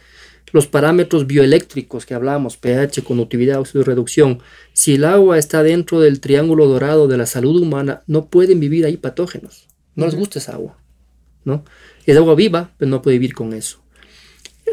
los 0.52 0.68
parámetros 0.68 1.28
bioeléctricos 1.28 2.06
que 2.06 2.14
hablamos, 2.14 2.58
pH, 2.58 3.06
conductividad, 3.06 3.62
óxido 3.62 3.86
reducción, 3.86 4.40
si 4.74 4.96
el 4.96 5.06
agua 5.06 5.38
está 5.38 5.64
dentro 5.64 6.02
del 6.02 6.20
triángulo 6.20 6.68
dorado 6.68 7.08
de 7.08 7.16
la 7.16 7.26
salud 7.26 7.62
humana, 7.62 8.04
no 8.06 8.26
pueden 8.26 8.60
vivir 8.60 8.86
ahí 8.86 8.98
patógenos. 8.98 9.70
No 9.96 10.08
les 10.08 10.16
gusta 10.16 10.40
esa 10.40 10.56
agua, 10.56 10.78
¿no? 11.46 11.64
Es 12.06 12.18
agua 12.18 12.36
viva, 12.36 12.72
pero 12.78 12.92
no 12.92 13.02
puede 13.02 13.18
vivir 13.18 13.34
con 13.34 13.54
eso. 13.54 13.80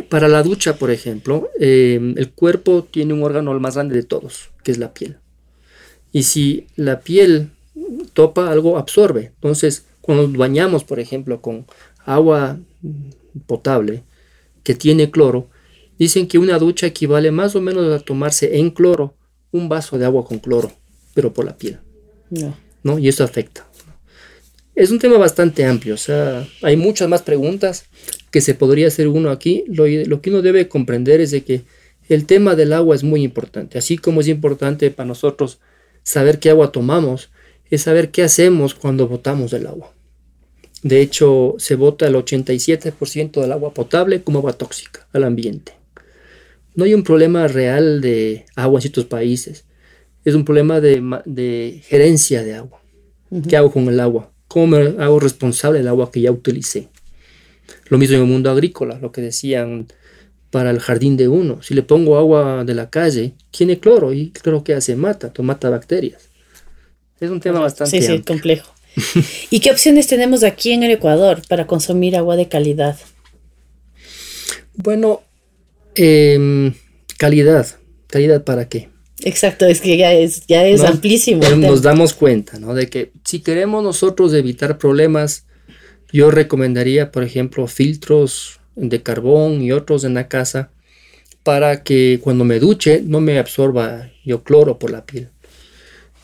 Para 0.09 0.28
la 0.28 0.42
ducha, 0.42 0.76
por 0.76 0.90
ejemplo, 0.90 1.50
eh, 1.61 2.14
el 2.16 2.30
cuerpo 2.30 2.87
tiene 2.90 3.14
un 3.14 3.22
órgano 3.22 3.52
el 3.52 3.61
más 3.61 3.74
grande 3.74 3.94
de 3.96 4.02
todos, 4.02 4.50
que 4.62 4.72
es 4.72 4.78
la 4.78 4.92
piel. 4.92 5.18
Y 6.12 6.24
si 6.24 6.66
la 6.76 7.00
piel 7.00 7.50
topa 8.12 8.50
algo, 8.50 8.78
absorbe. 8.78 9.33
Entonces, 9.35 9.85
cuando 10.00 10.28
nos 10.28 10.37
bañamos, 10.37 10.85
por 10.85 11.00
ejemplo, 11.00 11.40
con 11.40 11.66
agua 12.04 12.59
potable 13.46 14.02
que 14.62 14.74
tiene 14.74 15.11
cloro, 15.11 15.48
dicen 15.98 16.26
que 16.26 16.38
una 16.38 16.59
ducha 16.59 16.87
equivale 16.87 17.30
más 17.30 17.54
o 17.57 17.61
menos 17.61 17.92
a 17.92 18.04
tomarse 18.04 18.59
en 18.59 18.70
cloro 18.70 19.14
un 19.50 19.68
vaso 19.68 19.98
de 19.98 20.04
agua 20.04 20.24
con 20.24 20.38
cloro, 20.38 20.72
pero 21.14 21.33
por 21.33 21.44
la 21.44 21.57
piel, 21.57 21.78
No. 22.30 22.57
¿no? 22.83 22.98
Y 22.98 23.09
eso 23.09 23.22
afecta. 23.24 23.66
Es 24.74 24.90
un 24.90 24.98
tema 24.98 25.18
bastante 25.18 25.64
amplio, 25.64 25.94
o 25.94 25.98
sea, 25.98 26.46
hay 26.62 26.76
muchas 26.76 27.09
más 27.09 27.22
preguntas 27.22 27.85
que 28.34 28.40
se 28.40 28.56
podría 28.56 28.88
hacer 28.88 29.06
uno 29.06 29.30
aquí. 29.30 29.62
Lo, 29.68 29.86
lo 29.86 30.20
que 30.20 30.30
uno 30.30 30.42
debe 30.42 30.66
comprender 30.66 31.20
es 31.20 31.30
de 31.30 31.44
que 31.44 31.62
el 32.08 32.26
tema 32.26 32.56
del 32.56 32.72
agua 32.72 32.96
es 32.96 33.04
muy 33.04 33.22
importante, 33.22 33.78
así 33.78 33.96
como 33.96 34.20
es 34.20 34.26
importante 34.26 34.90
para 34.90 35.06
nosotros 35.06 35.60
saber 36.02 36.40
qué 36.40 36.50
agua 36.50 36.72
tomamos, 36.72 37.30
es 37.70 37.82
saber 37.82 38.10
qué 38.10 38.24
hacemos 38.24 38.74
cuando 38.74 39.06
botamos 39.06 39.52
el 39.52 39.68
agua. 39.68 39.92
De 40.82 41.00
hecho, 41.00 41.54
se 41.58 41.76
bota 41.76 42.08
el 42.08 42.16
87% 42.16 43.40
del 43.40 43.52
agua 43.52 43.72
potable 43.72 44.24
como 44.24 44.40
agua 44.40 44.54
tóxica 44.54 45.06
al 45.12 45.22
ambiente. 45.22 45.74
No 46.74 46.86
hay 46.86 46.94
un 46.94 47.04
problema 47.04 47.46
real 47.46 48.00
de 48.00 48.46
agua 48.56 48.78
en 48.78 48.82
ciertos 48.82 49.04
países. 49.04 49.64
Es 50.24 50.34
un 50.34 50.44
problema 50.44 50.80
de, 50.80 51.00
de 51.24 51.82
gerencia 51.84 52.42
de 52.42 52.54
agua. 52.54 52.82
¿Qué 53.48 53.56
hago 53.56 53.70
con 53.70 53.86
el 53.86 54.00
agua? 54.00 54.32
¿Cómo 54.48 54.66
me 54.66 55.00
hago 55.00 55.20
responsable 55.20 55.78
del 55.78 55.86
agua 55.86 56.10
que 56.10 56.20
ya 56.20 56.32
utilicé? 56.32 56.88
Lo 57.88 57.98
mismo 57.98 58.16
en 58.16 58.22
el 58.22 58.29
mundo 58.29 58.50
agrícola, 58.50 58.98
lo 58.98 59.12
que 59.12 59.20
decían 59.20 59.87
para 60.50 60.70
el 60.70 60.79
jardín 60.79 61.16
de 61.16 61.29
uno. 61.29 61.62
Si 61.62 61.74
le 61.74 61.83
pongo 61.83 62.16
agua 62.16 62.64
de 62.64 62.74
la 62.74 62.88
calle, 62.90 63.35
tiene 63.50 63.81
cloro 63.81 64.12
y 64.12 64.31
cloro 64.31 64.62
que 64.64 64.74
hace 64.74 64.94
mata, 64.96 65.33
to- 65.33 65.42
mata 65.42 65.68
bacterias. 65.70 66.29
Es 67.20 67.31
un 67.31 67.40
tema 67.40 67.61
bastante 67.61 68.00
Sí, 68.00 68.07
sí, 68.07 68.22
complejo. 68.22 68.72
¿Y 69.50 69.61
qué 69.61 69.70
opciones 69.72 70.07
tenemos 70.07 70.44
aquí 70.44 70.72
en 70.72 70.83
el 70.85 70.92
Ecuador 70.92 71.42
para 71.48 71.66
consumir 71.66 72.16
agua 72.16 72.37
de 72.37 72.48
calidad? 72.48 72.96
Bueno, 74.77 75.22
em, 75.94 76.74
calidad. 77.18 77.66
¿Calidad 78.07 78.44
para 78.44 78.68
qué? 78.68 78.90
Exacto, 79.22 79.66
es 79.66 79.81
que 79.81 79.96
ya 79.96 80.12
es, 80.12 80.46
ya 80.46 80.66
es 80.66 80.83
amplísimo. 80.83 81.42
Nos 81.57 81.83
damos 81.83 82.14
cuenta, 82.14 82.59
¿no? 82.59 82.74
De 82.74 82.88
que 82.88 83.12
si 83.24 83.40
queremos 83.40 83.83
nosotros 83.83 84.33
evitar 84.35 84.77
problemas, 84.79 85.46
yo 86.12 86.30
recomendaría, 86.30 87.12
por 87.12 87.22
ejemplo, 87.22 87.66
filtros 87.66 88.60
de 88.76 89.02
carbón 89.02 89.62
y 89.62 89.72
otros 89.72 90.04
en 90.04 90.14
la 90.14 90.28
casa 90.28 90.70
para 91.42 91.82
que 91.82 92.20
cuando 92.22 92.44
me 92.44 92.58
duche 92.58 93.02
no 93.04 93.20
me 93.20 93.38
absorba 93.38 94.10
yo 94.24 94.42
cloro 94.42 94.78
por 94.78 94.90
la 94.90 95.04
piel. 95.04 95.28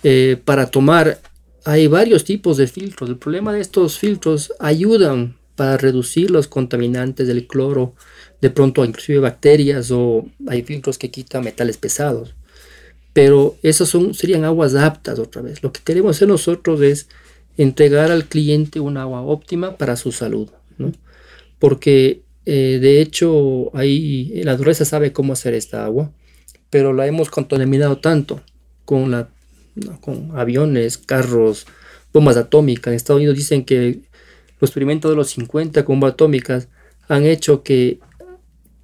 Eh, 0.02 0.38
para 0.44 0.70
tomar 0.70 1.20
hay 1.64 1.86
varios 1.86 2.24
tipos 2.24 2.56
de 2.56 2.66
filtros. 2.66 3.10
El 3.10 3.18
problema 3.18 3.52
de 3.52 3.60
estos 3.60 3.98
filtros 3.98 4.52
ayudan 4.58 5.36
para 5.56 5.76
reducir 5.76 6.30
los 6.30 6.48
contaminantes 6.48 7.28
del 7.28 7.46
cloro, 7.46 7.94
de 8.40 8.48
pronto 8.48 8.84
inclusive 8.84 9.18
bacterias 9.18 9.90
o 9.90 10.26
hay 10.48 10.62
filtros 10.62 10.96
que 10.96 11.10
quitan 11.10 11.44
metales 11.44 11.76
pesados 11.76 12.34
pero 13.12 13.56
esas 13.62 13.88
son, 13.88 14.14
serían 14.14 14.44
aguas 14.44 14.74
aptas 14.74 15.18
otra 15.18 15.42
vez. 15.42 15.62
Lo 15.62 15.72
que 15.72 15.80
queremos 15.82 16.16
hacer 16.16 16.28
nosotros 16.28 16.80
es 16.80 17.08
entregar 17.62 18.10
al 18.10 18.24
cliente 18.26 18.80
un 18.80 18.96
agua 18.96 19.22
óptima 19.22 19.76
para 19.76 19.96
su 19.96 20.12
salud, 20.12 20.48
¿no? 20.78 20.92
Porque 21.58 22.22
Eh, 22.46 22.78
de 22.80 23.00
hecho, 23.00 23.70
ahí 23.76 24.42
la 24.44 24.52
naturaleza 24.52 24.84
sabe 24.84 25.12
cómo 25.12 25.32
hacer 25.34 25.54
esta 25.54 25.84
agua, 25.84 26.12
pero 26.70 26.92
la 26.92 27.06
hemos 27.06 27.30
contaminado 27.30 27.98
tanto 27.98 28.40
con, 28.84 29.10
la, 29.10 29.28
con 30.00 30.36
aviones, 30.36 30.98
carros, 30.98 31.66
bombas 32.12 32.36
atómicas. 32.36 32.88
En 32.90 32.96
Estados 32.96 33.20
Unidos 33.20 33.36
dicen 33.36 33.64
que 33.64 34.00
los 34.58 34.70
experimentos 34.70 35.10
de 35.10 35.16
los 35.16 35.28
50 35.30 35.84
con 35.84 35.96
bombas 36.00 36.14
atómicas 36.14 36.68
han 37.08 37.24
hecho 37.24 37.62
que 37.62 38.00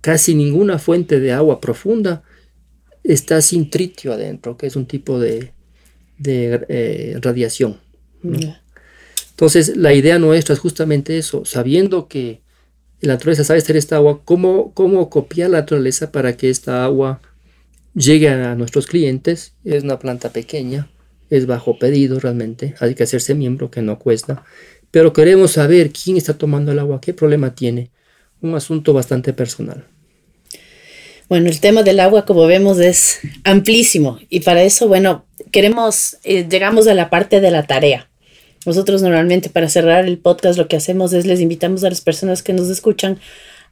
casi 0.01 0.35
ninguna 0.35 0.79
fuente 0.79 1.19
de 1.19 1.33
agua 1.33 1.61
profunda 1.61 2.23
está 3.03 3.41
sin 3.41 3.71
tritio 3.71 4.13
adentro, 4.13 4.57
que 4.57 4.67
es 4.67 4.77
un 4.77 4.87
tipo 4.87 5.19
de, 5.19 5.53
eh, 6.25 7.19
radiación. 7.23 7.79
Entonces, 9.37 9.77
la 9.77 9.93
idea 9.93 10.19
nuestra 10.19 10.55
es 10.55 10.61
justamente 10.61 11.19
eso, 11.19 11.45
sabiendo 11.45 12.09
que 12.09 12.41
la 13.03 13.13
naturaleza 13.13 13.45
sabe 13.45 13.59
hacer 13.59 13.77
esta 13.77 13.97
agua, 13.97 14.23
¿cómo, 14.25 14.73
cómo 14.73 15.11
copiar 15.11 15.51
la 15.51 15.59
naturaleza 15.59 16.11
para 16.11 16.39
que 16.39 16.49
esta 16.49 16.87
agua 16.87 17.21
llegue 17.95 18.31
a 18.31 18.55
nuestros 18.55 18.87
clientes? 18.87 19.53
Es 19.63 19.83
una 19.83 19.99
planta 19.99 20.31
pequeña, 20.31 20.89
es 21.29 21.45
bajo 21.45 21.79
pedido 21.79 22.19
realmente, 22.19 22.77
hay 22.81 22.95
que 22.95 23.03
hacerse 23.03 23.35
miembro 23.35 23.71
que 23.71 23.83
no 23.83 23.99
cuesta, 23.99 24.43
pero 24.91 25.13
queremos 25.13 25.51
saber 25.51 25.91
quién 25.93 26.17
está 26.17 26.39
tomando 26.39 26.73
el 26.73 26.79
agua, 26.79 27.03
qué 27.03 27.13
problema 27.13 27.55
tiene, 27.55 27.91
un 28.41 28.55
asunto 28.55 28.95
bastante 28.95 29.35
personal. 29.35 29.85
Bueno, 31.29 31.51
el 31.51 31.61
tema 31.61 31.83
del 31.83 32.01
agua, 32.01 32.25
como 32.25 32.47
vemos, 32.47 32.79
es 32.79 33.19
amplísimo 33.45 34.19
y 34.31 34.41
para 34.41 34.63
eso, 34.63 34.89
bueno, 34.89 35.27
queremos, 35.53 36.17
eh, 36.25 36.47
llegamos 36.49 36.87
a 36.89 36.95
la 36.95 37.11
parte 37.11 37.43
de 37.43 37.51
la 37.51 37.67
tarea. 37.67 38.09
Nosotros 38.67 39.01
normalmente 39.03 39.49
para 39.49 39.69
cerrar 39.69 40.05
el 40.05 40.19
podcast 40.19 40.59
lo 40.59 40.69
que 40.69 40.77
hacemos 40.77 41.13
es 41.13 41.25
les 41.25 41.41
invitamos 41.41 41.85
a 41.85 41.89
las 41.89 42.01
personas 42.01 42.43
que 42.43 42.53
nos 42.53 42.69
escuchan 42.69 43.19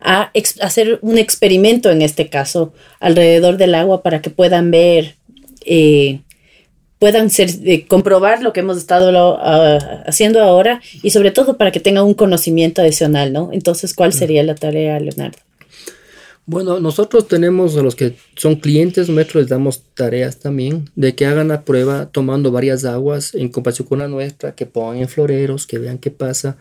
a 0.01 0.31
hacer 0.61 0.99
un 1.03 1.19
experimento 1.19 1.91
en 1.91 2.03
este 2.03 2.29
caso 2.29 2.73
alrededor 3.01 3.57
del 3.57 3.75
agua 3.75 4.03
para 4.03 4.23
que 4.23 4.31
puedan 4.31 4.71
ver, 4.71 5.17
eh, 5.65 6.21
puedan 6.99 7.31
ser, 7.31 7.51
eh, 7.65 7.87
comprobar 7.87 8.43
lo 8.43 8.53
que 8.53 8.61
hemos 8.61 8.77
estado 8.77 9.39
haciendo 10.07 10.43
ahora 10.43 10.81
y 11.03 11.11
sobre 11.11 11.31
todo 11.31 11.57
para 11.57 11.73
que 11.73 11.81
tengan 11.81 12.05
un 12.05 12.15
conocimiento 12.15 12.83
adicional, 12.83 13.33
¿no? 13.33 13.51
Entonces, 13.53 13.95
¿cuál 13.95 14.13
sería 14.13 14.43
la 14.43 14.55
tarea, 14.55 15.01
Leonardo? 15.01 15.39
Bueno, 16.47 16.79
nosotros 16.79 17.27
tenemos 17.27 17.75
a 17.77 17.83
los 17.83 17.97
que 17.97 18.17
son 18.37 18.57
clientes 18.57 19.09
nuestros, 19.09 19.45
les 19.45 19.51
damos 19.51 19.83
tareas 19.95 20.41
también 20.41 20.91
de 20.95 21.15
que 21.15 21.25
hagan 21.25 21.49
la 21.49 21.65
prueba 21.65 22.11
tomando 22.11 22.53
varias 22.53 22.85
aguas 22.85 23.35
en 23.35 23.49
comparación 23.49 23.89
con 23.89 24.01
la 24.01 24.09
nuestra, 24.09 24.55
que 24.55 24.67
pongan 24.67 24.99
en 24.99 25.09
floreros, 25.09 25.67
que 25.67 25.79
vean 25.79 25.97
qué 25.97 26.11
pasa. 26.11 26.59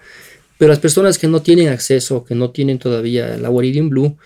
Pero 0.58 0.70
las 0.70 0.80
personas 0.80 1.18
que 1.18 1.28
no 1.28 1.42
tienen 1.42 1.68
acceso, 1.68 2.24
que 2.24 2.34
no 2.34 2.52
tienen 2.52 2.80
todavía 2.80 3.36
el 3.36 3.44
agua 3.44 3.66
Iridium 3.66 3.90
Blue, 3.90 4.18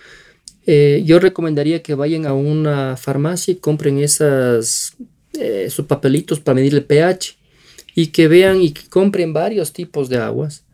eh, 0.64 1.02
yo 1.04 1.18
recomendaría 1.18 1.82
que 1.82 1.94
vayan 1.94 2.26
a 2.26 2.34
una 2.34 2.96
farmacia 2.96 3.52
y 3.52 3.56
compren 3.56 3.98
eh, 3.98 4.04
esos 4.04 5.86
papelitos 5.86 6.38
para 6.38 6.54
medir 6.54 6.74
el 6.74 6.84
pH 6.84 7.36
y 7.96 8.08
que 8.08 8.28
vean 8.28 8.60
y 8.60 8.70
que 8.70 8.88
compren 8.88 9.32
varios 9.32 9.72
tipos 9.72 10.08
de 10.08 10.18
aguas. 10.18 10.64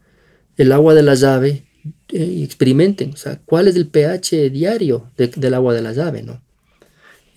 El 0.59 0.73
agua 0.73 0.95
de 0.95 1.03
la 1.03 1.15
llave, 1.15 1.64
y 2.09 2.45
experimenten, 2.45 3.13
o 3.13 3.17
sea, 3.17 3.41
cuál 3.45 3.69
es 3.69 3.77
el 3.77 3.89
pH 3.89 4.51
diario 4.51 5.11
del 5.17 5.55
agua 5.55 5.75
de 5.75 5.83
la 5.83 5.93
llave, 5.93 6.23
¿no? 6.23 6.43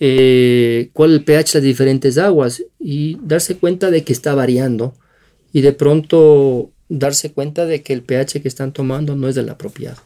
Eh, 0.00 0.90
cuál 0.92 1.10
es 1.10 1.18
el 1.18 1.24
pH 1.24 1.54
de 1.54 1.58
las 1.58 1.62
diferentes 1.64 2.18
aguas 2.18 2.62
y 2.78 3.18
darse 3.22 3.56
cuenta 3.56 3.90
de 3.90 4.04
que 4.04 4.12
está 4.12 4.34
variando 4.34 4.94
y 5.52 5.62
de 5.62 5.72
pronto 5.72 6.70
darse 6.88 7.32
cuenta 7.32 7.66
de 7.66 7.82
que 7.82 7.92
el 7.92 8.02
pH 8.02 8.40
que 8.40 8.48
están 8.48 8.72
tomando 8.72 9.16
no 9.16 9.28
es 9.28 9.34
del 9.34 9.48
apropiado. 9.48 10.00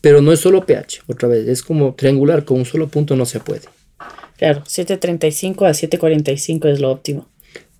Pero 0.00 0.22
no 0.22 0.32
es 0.32 0.40
solo 0.40 0.64
pH, 0.64 1.02
otra 1.08 1.28
vez, 1.28 1.48
es 1.48 1.62
como 1.62 1.94
triangular, 1.94 2.44
con 2.44 2.58
un 2.58 2.66
solo 2.66 2.88
punto 2.88 3.16
no 3.16 3.26
se 3.26 3.40
puede. 3.40 3.62
Claro, 4.36 4.62
735 4.66 5.64
a 5.64 5.74
745 5.74 6.68
es 6.68 6.80
lo 6.80 6.90
óptimo. 6.90 7.28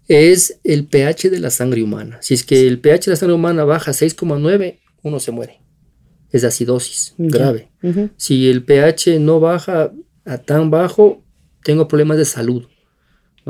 Es 0.08 0.58
el 0.64 0.86
pH 0.86 1.30
de 1.30 1.38
la 1.38 1.50
sangre 1.50 1.82
humana. 1.82 2.18
Si 2.20 2.34
es 2.34 2.44
que 2.44 2.66
el 2.66 2.80
pH 2.80 3.06
de 3.06 3.10
la 3.12 3.16
sangre 3.16 3.34
humana 3.34 3.64
baja 3.64 3.92
a 3.92 3.94
6,9, 3.94 4.78
uno 5.02 5.20
se 5.20 5.30
muere 5.30 5.63
es 6.34 6.42
de 6.42 6.48
acidosis 6.48 7.14
grave. 7.16 7.68
Si 8.16 8.50
el 8.50 8.64
pH 8.64 9.20
no 9.20 9.38
baja 9.38 9.92
a 10.24 10.38
tan 10.38 10.68
bajo, 10.68 11.22
tengo 11.62 11.86
problemas 11.86 12.18
de 12.18 12.24
salud. 12.24 12.64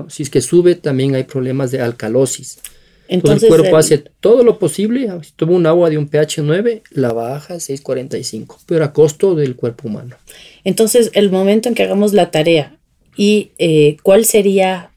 Si 0.08 0.22
es 0.22 0.28
que 0.28 0.42
sube, 0.42 0.74
también 0.74 1.14
hay 1.14 1.24
problemas 1.24 1.70
de 1.70 1.80
alcalosis. 1.80 2.58
Entonces, 3.08 3.44
el 3.44 3.48
cuerpo 3.48 3.78
hace 3.78 3.98
todo 3.98 4.42
lo 4.42 4.58
posible. 4.58 5.08
Si 5.22 5.32
toma 5.32 5.52
un 5.52 5.66
agua 5.66 5.88
de 5.88 5.96
un 5.96 6.08
pH 6.08 6.42
9, 6.42 6.82
la 6.90 7.14
baja 7.14 7.54
a 7.54 7.56
6,45, 7.56 8.58
pero 8.66 8.84
a 8.84 8.92
costo 8.92 9.34
del 9.34 9.56
cuerpo 9.56 9.88
humano. 9.88 10.16
Entonces, 10.64 11.10
el 11.14 11.30
momento 11.30 11.70
en 11.70 11.74
que 11.74 11.84
hagamos 11.84 12.12
la 12.12 12.30
tarea 12.30 12.76
y 13.16 13.52
eh, 13.58 13.96
cuál 14.02 14.26
sería 14.26 14.90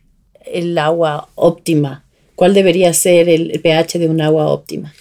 el 0.45 0.77
agua 0.77 1.29
óptima, 1.35 2.03
cuál 2.35 2.53
debería 2.53 2.91
ser 2.93 3.29
el 3.29 3.61
pH 3.61 3.97
de 3.97 4.09
un 4.09 4.19
agua 4.19 4.47
óptima. 4.47 4.93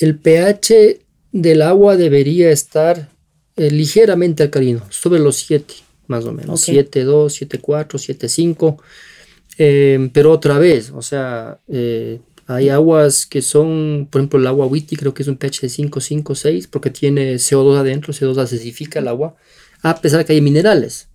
El 0.00 0.18
pH 0.18 1.01
del 1.32 1.62
agua 1.62 1.96
debería 1.96 2.50
estar 2.50 3.08
eh, 3.56 3.70
ligeramente 3.70 4.42
alcalino, 4.42 4.82
sobre 4.90 5.18
los 5.20 5.36
7 5.36 5.74
más 6.06 6.24
o 6.26 6.32
menos, 6.32 6.68
7.2, 6.68 7.48
7.4, 7.60 8.78
7.5, 9.56 10.10
pero 10.12 10.30
otra 10.30 10.58
vez, 10.58 10.90
o 10.90 11.00
sea, 11.02 11.58
eh, 11.68 12.20
hay 12.46 12.68
aguas 12.68 13.24
que 13.24 13.40
son, 13.40 14.08
por 14.10 14.20
ejemplo, 14.20 14.38
el 14.38 14.46
agua 14.46 14.66
Witty 14.66 14.96
creo 14.96 15.14
que 15.14 15.22
es 15.22 15.28
un 15.28 15.36
pH 15.36 15.62
de 15.62 15.68
5, 15.68 16.00
5, 16.00 16.34
6, 16.34 16.66
porque 16.66 16.90
tiene 16.90 17.36
CO2 17.36 17.78
adentro, 17.78 18.12
CO2 18.12 18.38
acidifica 18.38 18.98
el 18.98 19.08
agua, 19.08 19.36
a 19.82 20.00
pesar 20.00 20.18
de 20.18 20.24
que 20.26 20.32
hay 20.34 20.40
minerales. 20.40 21.08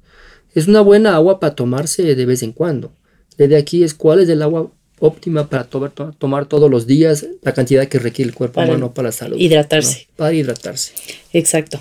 Es 0.56 0.68
una 0.68 0.82
buena 0.82 1.16
agua 1.16 1.40
para 1.40 1.54
tomarse 1.56 2.16
de 2.16 2.26
vez 2.26 2.42
en 2.42 2.54
cuando. 2.54 2.92
La 3.38 3.48
de 3.48 3.58
aquí 3.58 3.84
es 3.84 3.94
cuál 3.94 4.20
es 4.22 4.30
el 4.30 4.42
agua 4.42 4.72
óptima 5.00 5.50
para 5.50 5.66
tomar 5.66 6.46
todos 6.46 6.72
los 6.72 6.88
días 6.88 7.26
la 7.42 7.54
cantidad 7.54 7.88
que 7.88 8.00
requiere 8.00 8.30
el 8.30 8.36
cuerpo 8.36 8.62
humano 8.62 8.94
para 8.94 9.10
la 9.10 9.12
salud. 9.12 9.38
Hidratarse. 9.38 10.08
Para 10.16 10.34
hidratarse. 10.34 10.94
Exacto. 11.34 11.80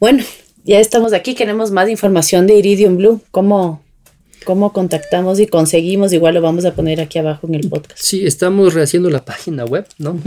Bueno, 0.00 0.24
ya 0.64 0.80
estamos 0.80 1.12
aquí, 1.12 1.34
queremos 1.34 1.70
más 1.70 1.88
información 1.88 2.46
de 2.46 2.54
Iridium 2.54 2.96
Blue. 2.96 3.20
¿Cómo, 3.30 3.82
cómo 4.44 4.72
contactamos 4.72 5.40
y 5.40 5.46
conseguimos? 5.46 6.12
Igual 6.12 6.34
lo 6.34 6.42
vamos 6.42 6.64
a 6.64 6.74
poner 6.74 7.00
aquí 7.00 7.18
abajo 7.18 7.46
en 7.46 7.54
el 7.54 7.68
podcast. 7.68 8.00
Sí, 8.00 8.26
estamos 8.26 8.74
rehaciendo 8.74 9.10
la 9.10 9.24
página 9.24 9.64
web, 9.64 9.86
¿no? 9.98 10.18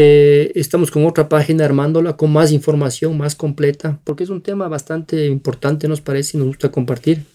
Eh, 0.02 0.54
estamos 0.56 0.92
con 0.92 1.06
otra 1.06 1.28
página 1.28 1.66
armándola 1.66 2.16
con 2.16 2.32
más 2.32 2.54
información, 2.54 3.18
más 3.18 3.36
completa, 3.36 4.00
porque 4.06 4.24
es 4.24 4.30
un 4.30 4.42
tema 4.42 4.70
bastante 4.70 5.26
importante, 5.26 5.90
nos 5.90 6.00
parece, 6.00 6.38
y 6.38 6.40
nos 6.40 6.48
gusta 6.48 6.72
compartir 6.72 7.26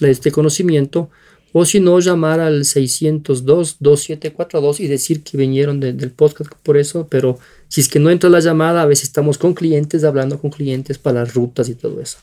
este 0.00 0.32
conocimiento. 0.32 1.08
O 1.52 1.64
si 1.64 1.78
no, 1.78 2.00
llamar 2.00 2.40
al 2.40 2.62
602-2742 2.62 4.80
y 4.80 4.88
decir 4.88 5.22
que 5.22 5.36
vinieron 5.36 5.78
del 5.78 6.10
podcast 6.10 6.50
por 6.64 6.78
eso, 6.78 7.06
pero 7.08 7.38
si 7.68 7.80
es 7.80 7.88
que 7.88 8.00
no 8.00 8.10
entra 8.10 8.28
la 8.28 8.40
llamada, 8.40 8.82
a 8.82 8.86
veces 8.86 9.04
estamos 9.04 9.38
con 9.38 9.54
clientes, 9.54 10.02
hablando 10.02 10.40
con 10.40 10.50
clientes 10.50 10.98
para 10.98 11.20
las 11.20 11.34
rutas 11.34 11.68
y 11.68 11.76
todo 11.76 12.00
eso. 12.00 12.18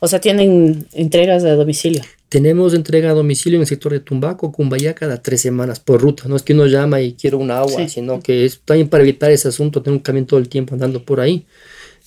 O 0.00 0.08
sea, 0.08 0.20
tienen 0.20 0.86
entregas 0.92 1.44
a 1.44 1.54
domicilio. 1.54 2.02
Tenemos 2.30 2.74
entrega 2.74 3.10
a 3.10 3.14
domicilio 3.14 3.56
en 3.56 3.62
el 3.62 3.66
sector 3.66 3.90
de 3.90 3.98
Tumbaco, 3.98 4.52
Cumbaya, 4.52 4.94
cada 4.94 5.20
tres 5.20 5.40
semanas 5.40 5.80
por 5.80 6.00
ruta. 6.00 6.28
No 6.28 6.36
es 6.36 6.42
que 6.42 6.52
uno 6.52 6.66
llama 6.66 7.00
y 7.00 7.14
quiere 7.14 7.34
un 7.34 7.50
agua, 7.50 7.88
sino 7.88 8.20
que 8.20 8.44
es 8.44 8.60
también 8.64 8.88
para 8.88 9.02
evitar 9.02 9.32
ese 9.32 9.48
asunto, 9.48 9.82
tener 9.82 9.96
un 9.96 10.02
camión 10.02 10.26
todo 10.26 10.38
el 10.38 10.48
tiempo 10.48 10.74
andando 10.74 11.02
por 11.02 11.18
ahí. 11.20 11.44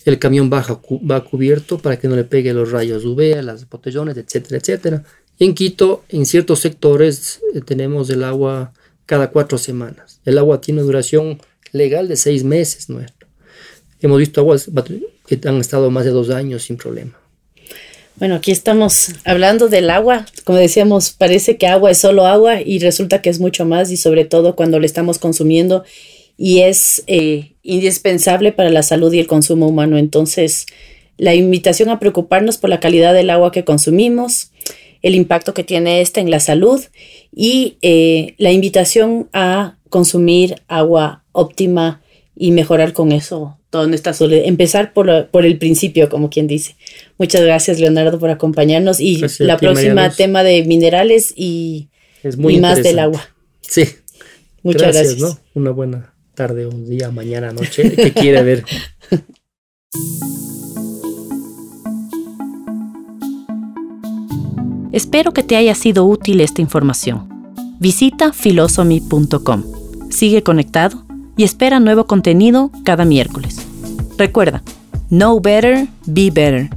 El 0.06 0.20
camión 0.20 0.50
baja, 0.50 0.80
va 1.10 1.26
cubierto 1.26 1.78
para 1.78 2.00
que 2.00 2.08
no 2.08 2.16
le 2.16 2.24
pegue 2.24 2.54
los 2.54 2.72
rayos 2.72 3.04
UV, 3.04 3.42
las 3.44 3.70
botellones, 3.70 4.16
etcétera, 4.16 4.58
etcétera. 4.58 5.04
en 5.40 5.54
Quito, 5.54 6.06
en 6.08 6.26
ciertos 6.26 6.60
sectores, 6.62 7.42
eh, 7.54 7.60
tenemos 7.60 8.10
el 8.10 8.24
agua 8.24 8.72
cada 9.06 9.30
cuatro 9.30 9.58
semanas. 9.58 10.22
El 10.24 10.38
agua 10.38 10.62
tiene 10.62 10.84
duración 10.84 11.42
legal 11.74 12.08
de 12.08 12.16
seis 12.16 12.46
meses 12.46 12.90
nuestro. 12.90 13.28
Hemos 14.00 14.20
visto 14.20 14.40
aguas 14.40 14.70
que 15.28 15.40
han 15.46 15.58
estado 15.58 15.92
más 15.92 16.06
de 16.06 16.12
dos 16.12 16.30
años 16.30 16.64
sin 16.64 16.78
problema. 16.78 17.23
Bueno, 18.16 18.36
aquí 18.36 18.52
estamos 18.52 19.10
hablando 19.26 19.70
del 19.70 19.90
agua. 19.90 20.28
Como 20.44 20.60
decíamos, 20.60 21.12
parece 21.12 21.58
que 21.58 21.66
agua 21.66 21.90
es 21.90 21.98
solo 21.98 22.28
agua 22.28 22.62
y 22.62 22.78
resulta 22.78 23.22
que 23.22 23.32
es 23.32 23.40
mucho 23.40 23.66
más 23.66 23.90
y 23.90 23.98
sobre 23.98 24.24
todo 24.24 24.56
cuando 24.56 24.80
le 24.80 24.86
estamos 24.86 25.18
consumiendo 25.18 25.84
y 26.38 26.60
es 26.60 27.04
eh, 27.08 27.54
indispensable 27.64 28.52
para 28.52 28.70
la 28.70 28.84
salud 28.84 29.12
y 29.14 29.20
el 29.20 29.26
consumo 29.26 29.68
humano. 29.68 29.98
Entonces, 29.98 30.68
la 31.18 31.34
invitación 31.34 31.90
a 31.90 32.00
preocuparnos 32.00 32.58
por 32.58 32.70
la 32.70 32.80
calidad 32.80 33.16
del 33.16 33.32
agua 33.32 33.52
que 33.52 33.66
consumimos, 33.66 34.52
el 35.02 35.16
impacto 35.16 35.56
que 35.56 35.64
tiene 35.64 36.02
esta 36.02 36.22
en 36.22 36.30
la 36.30 36.40
salud 36.40 36.82
y 37.36 37.78
eh, 37.82 38.36
la 38.38 38.52
invitación 38.52 39.28
a 39.34 39.78
consumir 39.90 40.62
agua 40.68 41.24
óptima 41.32 42.03
y 42.36 42.52
mejorar 42.52 42.94
con 42.94 43.12
eso 43.12 43.58
toda 43.70 43.88
nuestra 43.88 44.14
soledad. 44.14 44.46
Empezar 44.46 44.94
por, 44.94 45.28
por 45.30 45.46
el 45.46 45.58
principio, 45.58 46.10
como 46.10 46.30
quien 46.30 46.48
dice. 46.48 46.76
Muchas 47.18 47.42
gracias, 47.42 47.80
Leonardo, 47.80 48.20
por 48.20 48.30
acompañarnos. 48.30 49.00
Y 49.00 49.24
la 49.40 49.58
próxima 49.58 50.10
tema 50.12 50.44
de 50.44 50.64
minerales 50.64 51.34
y, 51.36 51.90
más 52.60 52.84
del 52.84 53.00
agua. 53.00 53.28
Sí. 53.62 53.88
Muchas 54.62 54.96
gracias. 54.96 55.42
Una 55.54 55.72
buena 55.72 56.14
tarde, 56.36 56.68
un 56.68 56.90
día, 56.90 57.12
mañana, 57.12 57.52
noche, 57.52 57.92
que 57.92 58.12
quiere 58.14 58.44
ver. 58.44 58.64
Espero 64.92 65.34
que 65.34 65.42
te 65.42 65.56
haya 65.56 65.74
sido 65.74 66.06
útil 66.06 66.40
esta 66.42 66.62
información. 66.62 67.28
Visita 67.80 68.32
philosophy.com. 68.32 69.64
Sigue 70.12 70.44
conectado 70.44 71.04
y 71.36 71.44
espera 71.44 71.80
nuevo 71.80 72.06
contenido 72.06 72.72
cada 72.84 73.06
miércoles. 73.06 73.66
Recuerda, 74.18 74.62
know 75.10 75.40
better, 75.40 75.88
be 76.06 76.30
better. 76.32 76.70